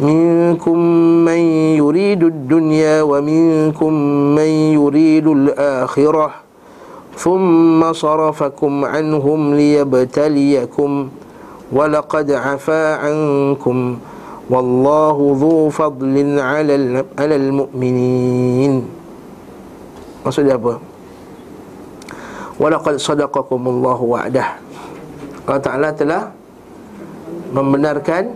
[0.00, 0.78] منكم
[1.24, 1.40] من
[1.80, 3.92] يريد الدنيا ومنكم
[4.36, 6.45] من يريد الآخرة
[7.16, 10.90] ثم صرفكم عنهم ليبتليكم
[11.72, 13.78] ولقد عفا عنكم
[14.50, 16.74] والله ذو فضل على
[17.18, 18.74] على المؤمنين
[20.26, 20.82] Maksudnya apa?
[22.58, 24.58] Walaqad sadaqakumullahu wa'dah
[25.46, 26.34] Allah Ta'ala telah
[27.54, 28.34] membenarkan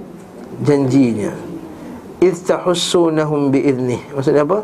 [0.63, 1.35] janjinya
[2.21, 4.63] istahussunahum biiznih maksudnya apa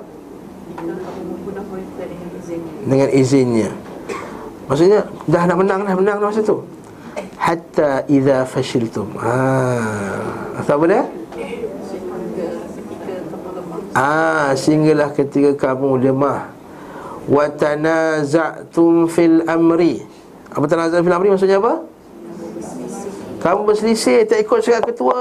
[2.86, 3.72] dengan izinnya
[4.66, 6.62] maksudnya dah nak menang dah menang dah masa tu?
[7.40, 9.16] Hatta idza fashiltum.
[9.16, 10.56] Ah.
[10.60, 11.02] Apa dia?
[13.96, 16.52] Ah, sehinggalah ketika kamu lemah.
[17.26, 20.04] Wa tanaza'tum fil amri.
[20.52, 21.80] Apa tanaza'tum fil amri maksudnya apa?
[23.40, 25.20] Kamu berselisih tak ikut syariat ketua.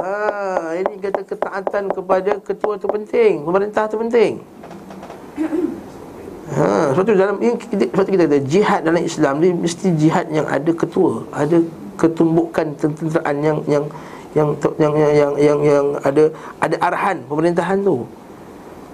[0.00, 4.38] Ha, Ini kata ketaatan kepada ketua tu penting Pemerintah tu penting
[6.54, 10.26] ha, Sebab tu dalam ini, Sebab tu kita kata jihad dalam Islam ni Mesti jihad
[10.30, 11.62] yang ada ketua Ada
[12.00, 13.84] ketumbukan tenteraan yang yang
[14.32, 16.32] yang yang yang yang, yang, yang ada
[16.64, 18.08] ada arahan pemerintahan tu.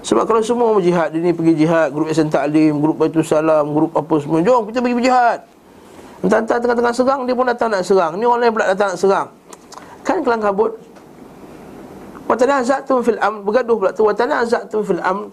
[0.02, 4.14] Sebab kalau semua berjihad, ini pergi jihad, grup Yasin Taklim, grup Baitul Salam, grup apa
[4.22, 5.38] semua, jom kita pergi berjihad.
[6.24, 9.28] Entah-entah tengah-tengah serang Dia pun datang nak serang Ni orang lain pula datang nak serang
[10.00, 10.72] Kan kelang kabut
[12.24, 15.28] Watana azatum fil am Bergaduh pula tu Watana azatum fil am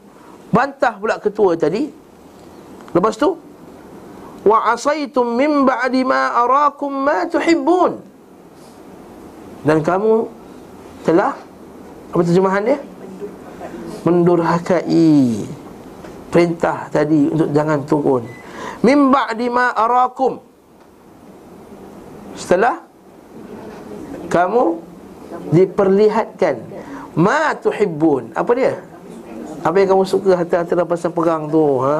[0.51, 1.87] Bantah pula ketua tadi
[2.93, 3.35] Lepas tu
[4.43, 7.97] Wa asaitum min ba'di ma arakum ma tuhibbun
[9.65, 10.29] Dan kamu
[11.03, 11.33] Telah
[12.13, 12.79] Apa terjemahan dia?
[14.05, 15.47] Mendurhakai
[16.29, 18.23] Perintah tadi Untuk jangan turun
[18.85, 20.37] Min ba'di ma arakum
[22.37, 22.83] Setelah
[24.29, 24.63] Kamu
[25.49, 26.55] Diperlihatkan
[27.17, 28.92] Ma tuhibbun Apa dia?
[29.63, 31.79] Apa yang kamu suka hati-hati dalam pasal perang tu?
[31.87, 31.95] Ha.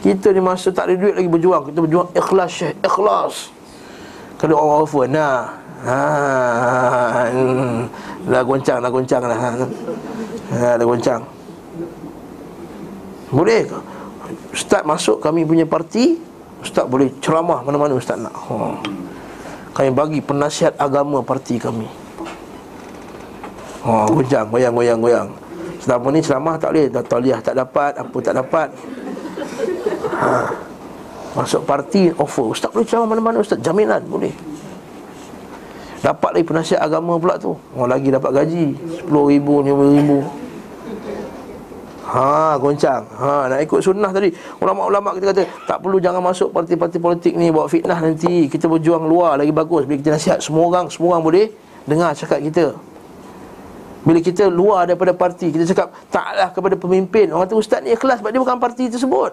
[0.00, 3.52] Kita ni masa tak ada duit lagi berjuang Kita berjuang ikhlas syekh Ikhlas.
[4.40, 5.52] Kalau orang offer Nah
[5.84, 7.28] ha.
[8.24, 9.50] Dah goncang Dah goncang lah ha.
[10.80, 11.20] Dah goncang.
[13.28, 13.68] Boleh
[14.56, 16.16] Ustaz masuk kami punya parti
[16.64, 18.32] Ustaz boleh ceramah mana-mana Ustaz nak.
[18.32, 18.80] Ha.
[19.76, 21.84] Kami bagi penasihat agama parti kami.
[23.80, 25.28] Ha, goyang, goyang, goyang, goyang
[25.80, 28.68] Selama ni ceramah tak boleh Taliah tak dapat, apa tak dapat
[30.20, 30.52] ha.
[31.34, 34.32] Masuk parti, offer Ustaz boleh ceramah mana-mana Ustaz, jaminan, boleh
[36.00, 38.76] Dapat lagi penasihat agama pula tu Oh, lagi dapat gaji
[39.08, 40.40] RM10,000, RM50,000
[42.10, 43.06] Ha, goncang.
[43.06, 44.34] Ha, nak ikut sunnah tadi.
[44.58, 48.50] Ulama-ulama kita kata tak perlu jangan masuk parti-parti politik ni bawa fitnah nanti.
[48.50, 49.86] Kita berjuang luar lagi bagus.
[49.86, 51.46] Bila kita nasihat semua orang, semua orang boleh
[51.86, 52.74] dengar cakap kita.
[54.00, 57.28] Bila kita luar daripada parti, kita cakap taklah kepada pemimpin.
[57.28, 59.32] Orang kata ustaz ni ikhlas sebab dia bukan parti tersebut.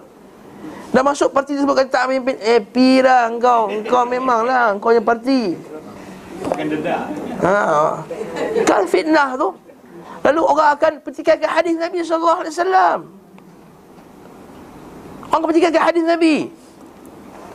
[0.91, 2.35] Dah masuk parti tersebut kata tak pemimpin.
[2.43, 3.71] Eh, pirah engkau.
[3.71, 5.55] Engkau memanglah engkau yang parti.
[7.43, 7.53] Ha.
[8.67, 9.55] Kan fitnah tu.
[10.27, 12.99] Lalu orang akan pertikaikan hadis Nabi wasallam.
[15.31, 16.51] Orang akan pertikaikan hadis Nabi.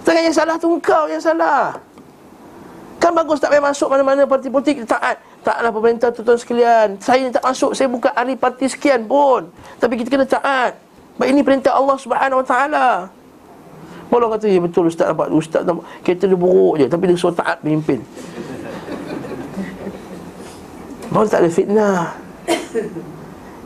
[0.02, 1.76] Tengah yang salah tu engkau yang salah.
[3.02, 5.18] Kan bagus tak payah masuk mana-mana parti politik taat.
[5.42, 6.88] Taklah pemerintah tuan-tuan sekalian.
[7.02, 9.50] Saya tak masuk, saya bukan ahli parti sekian pun.
[9.82, 10.78] Tapi kita kena taat.
[11.18, 12.88] Sebab ini perintah Allah Subhanahu Wa Taala.
[14.12, 17.32] Kalau kata, ya betul Ustaz nampak Ustaz nampak Kereta dia buruk je Tapi dia suruh
[17.32, 18.04] taat pemimpin
[21.08, 22.12] Baru tak ada fitnah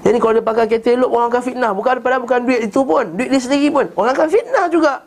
[0.06, 3.04] jadi kalau dia pakai kereta elok Orang akan fitnah Bukan padahal bukan duit itu pun
[3.18, 5.02] Duit dia sendiri pun Orang akan fitnah juga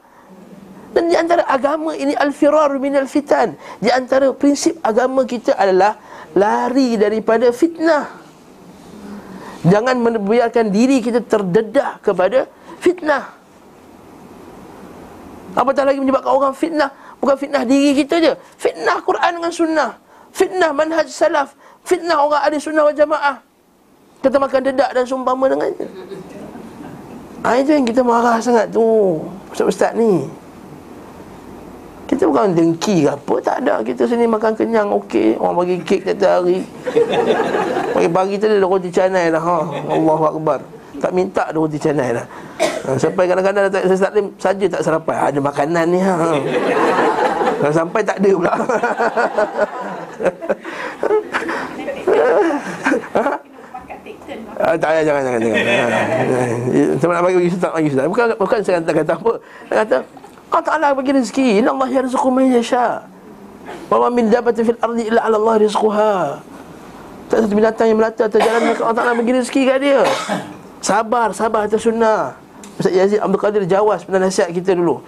[0.92, 5.96] Dan di antara agama ini Al-firar minal fitan Di antara prinsip agama kita adalah
[6.38, 8.10] Lari daripada fitnah.
[9.66, 12.48] Jangan membiarkan diri kita terdedah kepada
[12.80, 13.36] fitnah.
[15.58, 16.94] Apatah lagi menyebabkan orang fitnah?
[17.20, 18.34] Bukan fitnah diri kita je.
[18.56, 19.92] Fitnah Quran dengan sunnah.
[20.32, 21.58] Fitnah manhaj salaf.
[21.84, 23.42] Fitnah orang ahli sunnah wal jamaah.
[24.24, 25.88] Kita makan dedak dan sumpama dengannya.
[27.44, 28.84] Ha, Itu yang kita marah sangat tu
[29.56, 30.28] Ustaz-ustaz ni
[32.10, 36.10] Kita bukan dengki ke apa Tak ada Kita sini makan kenyang okey Orang bagi kek
[36.10, 36.66] tiap hari
[37.93, 39.57] Pagi-pagi tadi ada roti canai dah ha.
[39.93, 40.60] Allahu Akbar
[40.97, 42.26] Tak minta ada roti canai dah
[42.89, 46.34] ha, Sampai kadang-kadang tak Ustaz Lim saja tak sarapan Ada makanan ni ha.
[47.62, 48.53] Kalau sampai tak ada pula
[53.10, 53.39] Ha?
[54.60, 55.62] Ah, tak payah jangan jangan jangan.
[56.99, 58.05] Saya nak bagi Ustaz bagi Ustaz.
[58.12, 59.34] Bukan bukan saya kata kata apa.
[59.72, 59.97] Saya kata
[60.50, 61.62] Allah Taala bagi rezeki.
[61.62, 63.06] Inna Allah yarzuqu man yasha.
[63.89, 66.14] Wa ma min dabatin fil ardi illa 'ala Allah rizquha.
[67.30, 70.02] Tak satu binatang yang melata atas jalan maka Allah Taala bagi rezeki kat dia.
[70.82, 72.34] Sabar, sabar atas sunnah.
[72.82, 75.04] Ustaz Yazid Abdul Qadir Jawas pernah nasihat kita dulu.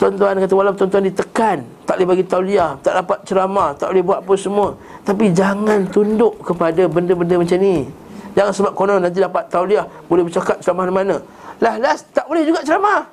[0.00, 4.18] Tuan-tuan kata walaupun tuan-tuan ditekan, tak boleh bagi tauliah, tak dapat ceramah, tak boleh buat
[4.24, 4.74] apa semua,
[5.06, 7.86] tapi jangan tunduk kepada benda-benda macam ni.
[8.32, 11.20] Jangan sebab konon nanti dapat tauliah Boleh bercakap ceramah mana
[11.60, 13.04] Lah las tak boleh juga ceramah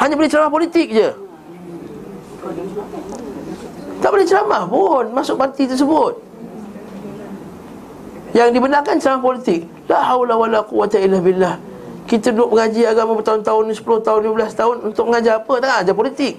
[0.00, 1.08] Hanya boleh ceramah politik je.
[4.02, 6.18] Tak boleh ceramah pun Masuk parti tersebut.
[8.32, 11.60] Yang dibenarkan ceramah politik La hawla wa la quwata illa billah.
[12.08, 15.54] Kita duduk mengaji agama bertahun-tahun ni 10 tahun, 15 tahun Untuk mengajar apa?
[15.62, 16.34] Tak ajar politik.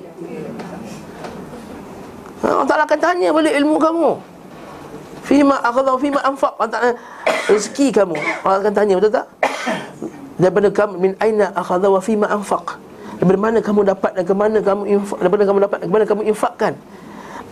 [2.43, 4.09] Allah Ta'ala akan tanya balik ilmu kamu.
[5.23, 6.59] Fima akhadha fima anfaq.
[7.47, 8.19] Rezeki kamu.
[8.43, 9.31] Allah akan tanya betul tak?
[10.35, 12.75] Daripada kamu min aina akhadha wa fima anfaq
[13.23, 16.03] Daripada mana kamu dapat dan ke mana kamu infak Daripada kamu dapat dan ke mana
[16.03, 16.73] kamu infakkan?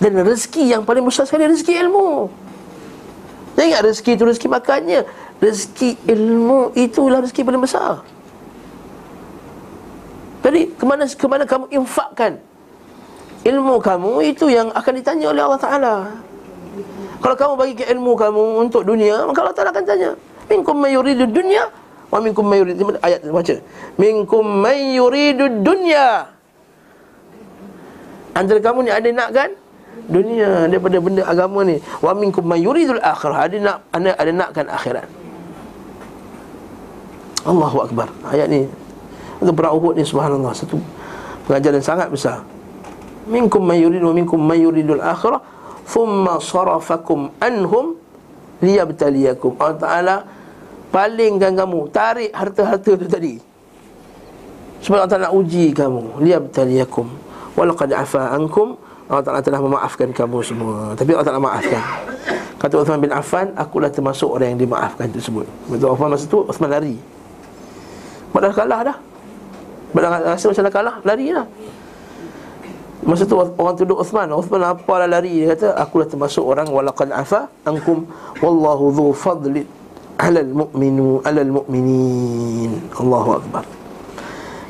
[0.03, 2.27] Dan rezeki yang paling besar sekali rezeki ilmu.
[3.55, 5.01] Jangan ingat rezeki itu rezeki makannya.
[5.39, 8.03] Rezeki ilmu itulah rezeki paling besar.
[10.43, 12.35] Jadi kemana, kemana kamu infakkan?
[13.47, 15.95] Ilmu kamu itu yang akan ditanya oleh Allah Ta'ala.
[17.23, 20.19] Kalau kamu bagi ke ilmu kamu untuk dunia, maka Allah Taala akan tanya,
[20.51, 21.63] "Minkum may yuridu dunya
[22.11, 23.55] wa minkum may yuridu ayat baca.
[23.95, 26.27] Minkum may yuridu dunya."
[28.31, 29.51] Antara kamu ni ada nak kan
[30.07, 31.79] dunia daripada benda agama ni.
[31.99, 33.47] Wa minkum may yuridul akhirah.
[33.47, 35.07] Ada nak ada, ada nakkan akhirat.
[37.43, 38.07] Allahu akbar.
[38.29, 38.69] Ayat ni
[39.41, 40.77] untuk perang Uhud ni subhanallah satu
[41.49, 42.45] pengajaran sangat besar.
[43.25, 45.41] Minkum may yuridu wa minkum may yuridul akhirah
[45.89, 47.97] thumma sarafakum anhum
[48.61, 50.15] liyabtaliyakum Allah Taala
[50.91, 51.89] palingkan kamu.
[51.89, 53.33] Tarik harta-harta itu tadi.
[54.83, 56.19] Sebab Allah Taala nak uji kamu.
[56.21, 57.07] Liyabtaliyakum
[57.55, 58.75] walaqad afa ankum.
[59.07, 60.93] Allah Taala telah memaafkan kamu semua.
[60.93, 61.83] Tapi Allah Taala maafkan.
[62.61, 65.49] Kata Uthman bin Affan akulah termasuk orang yang dimaafkan tersebut.
[65.65, 66.45] Betul Uthman masa tu?
[66.45, 66.93] Uthman lari.
[68.29, 68.97] Padahal kalah dah.
[69.91, 71.43] Padahal rasa macam dah kalah Lari lah
[73.03, 74.29] Masa tu orang tuduh Uthman.
[74.29, 75.41] Uthman apa lah lari.
[75.41, 76.69] Dia kata Akulah termasuk orang.
[76.69, 78.05] Walaqad afa Angkum
[78.45, 79.65] Wallahu dhu fadli
[80.21, 82.93] Alal mu'minu Alal mu'minin.
[82.93, 83.65] Allahu Akbar.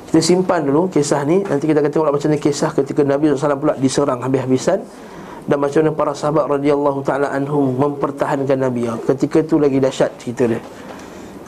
[0.08, 1.44] Kita simpan dulu kisah ni.
[1.44, 4.80] Nanti kita akan tengok macam mana kisah Ketika Nabi SAW pula diserang habis-habisan.
[5.44, 8.88] Dan macam mana para sahabat radhiyallahu ta'ala anhum Mempertahankan Nabi.
[9.04, 10.62] Ketika tu lagi dahsyat cerita dia.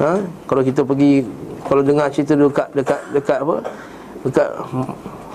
[0.03, 0.19] Ha?
[0.49, 1.23] Kalau kita pergi
[1.63, 3.55] Kalau dengar cerita dekat Dekat, dekat apa?
[4.25, 4.49] Dekat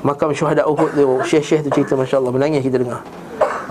[0.03, 3.01] makam syuhada Uhud tu Syekh-syekh tu cerita Masya Allah Menangis kita dengar.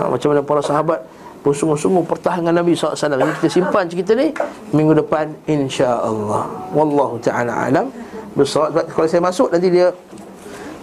[0.00, 1.04] Ha, Macam mana para sahabat
[1.46, 4.34] Bersungguh-sungguh pertahankan Nabi SAW Jadi kita simpan cerita ni
[4.74, 6.44] Minggu depan insya-Allah.
[6.74, 7.86] Wallahu taala alam.
[8.34, 9.88] Bersawab sebab kalau saya masuk nanti dia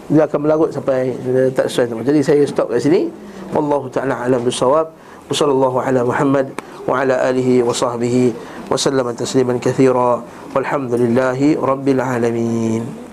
[0.05, 2.05] dia akan melarut sampai dia tak sesuai.
[2.05, 3.09] Jadi saya stop kat sini.
[3.53, 4.89] Wallahu taala alam bisawab.
[5.25, 6.53] Wassallallahu ala Muhammad
[6.85, 8.29] wa ala alihi wa sahbihi
[8.69, 10.21] wa sallama tasliman katsira.
[10.53, 13.04] Walhamdulillahi rabbil alamin.